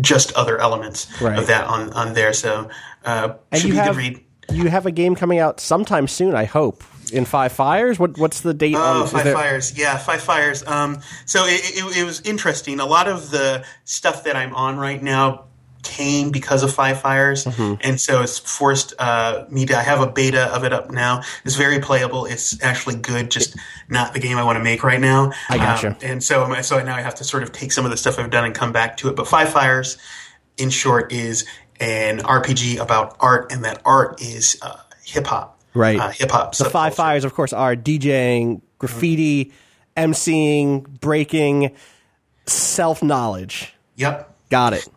just 0.00 0.32
other 0.34 0.58
elements 0.58 1.20
right. 1.20 1.38
of 1.38 1.46
that 1.48 1.64
on 1.66 1.92
on 1.92 2.14
there. 2.14 2.32
So 2.32 2.70
uh, 3.04 3.34
and 3.50 3.64
you 3.64 3.74
have, 3.74 3.98
You 4.50 4.68
have 4.68 4.86
a 4.86 4.92
game 4.92 5.14
coming 5.14 5.38
out 5.38 5.60
sometime 5.60 6.08
soon, 6.08 6.34
I 6.34 6.44
hope. 6.44 6.84
In 7.12 7.26
Five 7.26 7.52
Fires, 7.52 7.98
what 7.98 8.16
what's 8.16 8.40
the 8.40 8.54
date? 8.54 8.74
Oh, 8.74 9.02
on, 9.02 9.06
Five 9.06 9.24
there... 9.24 9.34
Fires, 9.34 9.76
yeah, 9.76 9.98
Five 9.98 10.22
Fires. 10.22 10.66
Um, 10.66 11.00
so 11.26 11.44
it, 11.44 11.60
it, 11.76 11.98
it 11.98 12.04
was 12.04 12.22
interesting. 12.22 12.80
A 12.80 12.86
lot 12.86 13.06
of 13.06 13.30
the 13.30 13.66
stuff 13.84 14.24
that 14.24 14.34
I'm 14.34 14.54
on 14.54 14.78
right 14.78 15.02
now 15.02 15.44
came 15.82 16.30
because 16.30 16.62
of 16.62 16.72
Five 16.72 17.00
Fires, 17.00 17.44
mm-hmm. 17.44 17.74
and 17.80 18.00
so 18.00 18.22
it's 18.22 18.38
forced 18.38 18.94
uh, 18.98 19.44
me 19.50 19.66
to. 19.66 19.76
I 19.76 19.82
have 19.82 20.00
a 20.00 20.06
beta 20.06 20.44
of 20.54 20.64
it 20.64 20.72
up 20.72 20.90
now. 20.90 21.22
It's 21.44 21.56
very 21.56 21.80
playable. 21.80 22.24
It's 22.24 22.62
actually 22.62 22.96
good, 22.96 23.30
just 23.30 23.56
not 23.88 24.14
the 24.14 24.20
game 24.20 24.38
I 24.38 24.44
want 24.44 24.58
to 24.58 24.64
make 24.64 24.84
right 24.84 25.00
now. 25.00 25.32
I 25.48 25.58
gotcha. 25.58 25.88
Um, 25.88 25.96
and 26.02 26.24
so, 26.24 26.60
so 26.62 26.82
now 26.82 26.96
I 26.96 27.02
have 27.02 27.16
to 27.16 27.24
sort 27.24 27.42
of 27.42 27.52
take 27.52 27.72
some 27.72 27.84
of 27.84 27.90
the 27.90 27.96
stuff 27.96 28.18
I've 28.18 28.30
done 28.30 28.44
and 28.44 28.54
come 28.54 28.72
back 28.72 28.96
to 28.98 29.08
it. 29.08 29.16
But 29.16 29.26
Five 29.26 29.50
Fires, 29.50 29.98
in 30.56 30.70
short, 30.70 31.12
is 31.12 31.46
an 31.80 32.18
RPG 32.18 32.78
about 32.78 33.16
art, 33.20 33.52
and 33.52 33.64
that 33.64 33.82
art 33.84 34.22
is 34.22 34.58
uh, 34.62 34.78
hip 35.04 35.26
hop. 35.26 35.60
Right. 35.74 35.98
Uh, 35.98 36.10
hip 36.10 36.30
hop. 36.30 36.56
The 36.56 36.70
Five 36.70 36.94
Fires, 36.94 37.24
of 37.24 37.34
course, 37.34 37.52
are 37.52 37.74
DJing, 37.74 38.62
graffiti, 38.78 39.46
mm-hmm. 39.96 40.12
MCing, 40.12 41.00
breaking, 41.00 41.74
self 42.46 43.02
knowledge. 43.02 43.74
Yep. 43.96 44.28
Got 44.50 44.74
it. 44.74 44.88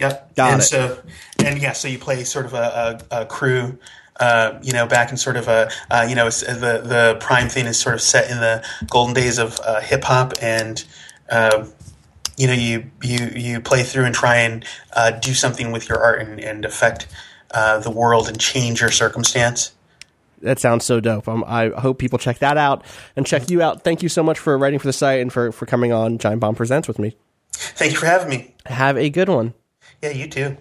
Yep. 0.00 0.34
Got 0.34 0.52
and 0.52 0.62
it. 0.62 0.64
so, 0.64 1.02
and 1.44 1.60
yeah, 1.60 1.72
so 1.72 1.88
you 1.88 1.98
play 1.98 2.24
sort 2.24 2.46
of 2.46 2.54
a, 2.54 3.00
a, 3.10 3.22
a 3.22 3.26
crew. 3.26 3.78
Uh, 4.18 4.58
you 4.62 4.72
know, 4.72 4.86
back 4.86 5.10
in 5.10 5.16
sort 5.16 5.36
of 5.36 5.48
a, 5.48 5.70
uh, 5.90 6.06
you 6.06 6.14
know, 6.14 6.28
the 6.28 6.82
the 6.84 7.16
prime 7.20 7.48
thing 7.48 7.64
is 7.66 7.78
sort 7.78 7.94
of 7.94 8.02
set 8.02 8.30
in 8.30 8.38
the 8.38 8.62
golden 8.88 9.14
days 9.14 9.38
of 9.38 9.58
uh, 9.64 9.80
hip 9.80 10.04
hop, 10.04 10.34
and 10.42 10.84
uh, 11.30 11.64
you 12.36 12.46
know, 12.46 12.52
you 12.52 12.90
you 13.02 13.32
you 13.34 13.60
play 13.60 13.82
through 13.82 14.04
and 14.04 14.14
try 14.14 14.36
and 14.36 14.64
uh, 14.92 15.12
do 15.12 15.32
something 15.32 15.72
with 15.72 15.88
your 15.88 16.02
art 16.02 16.20
and, 16.20 16.38
and 16.38 16.66
affect 16.66 17.06
uh, 17.52 17.78
the 17.78 17.90
world 17.90 18.28
and 18.28 18.38
change 18.38 18.82
your 18.82 18.90
circumstance. 18.90 19.72
That 20.42 20.58
sounds 20.58 20.84
so 20.84 21.00
dope. 21.00 21.28
Um, 21.28 21.44
I 21.46 21.68
hope 21.68 21.98
people 21.98 22.18
check 22.18 22.38
that 22.38 22.56
out 22.56 22.84
and 23.16 23.26
check 23.26 23.50
you 23.50 23.62
out. 23.62 23.84
Thank 23.84 24.02
you 24.02 24.08
so 24.08 24.22
much 24.22 24.38
for 24.38 24.56
writing 24.56 24.78
for 24.78 24.86
the 24.86 24.92
site 24.92 25.20
and 25.20 25.30
for, 25.30 25.52
for 25.52 25.66
coming 25.66 25.92
on 25.92 26.16
Giant 26.16 26.40
Bomb 26.40 26.54
Presents 26.54 26.88
with 26.88 26.98
me. 26.98 27.14
Thank 27.52 27.92
you 27.92 27.98
for 27.98 28.06
having 28.06 28.30
me. 28.30 28.54
Have 28.64 28.96
a 28.96 29.10
good 29.10 29.28
one. 29.28 29.52
Yeah, 30.02 30.10
you 30.10 30.28
too. 30.28 30.56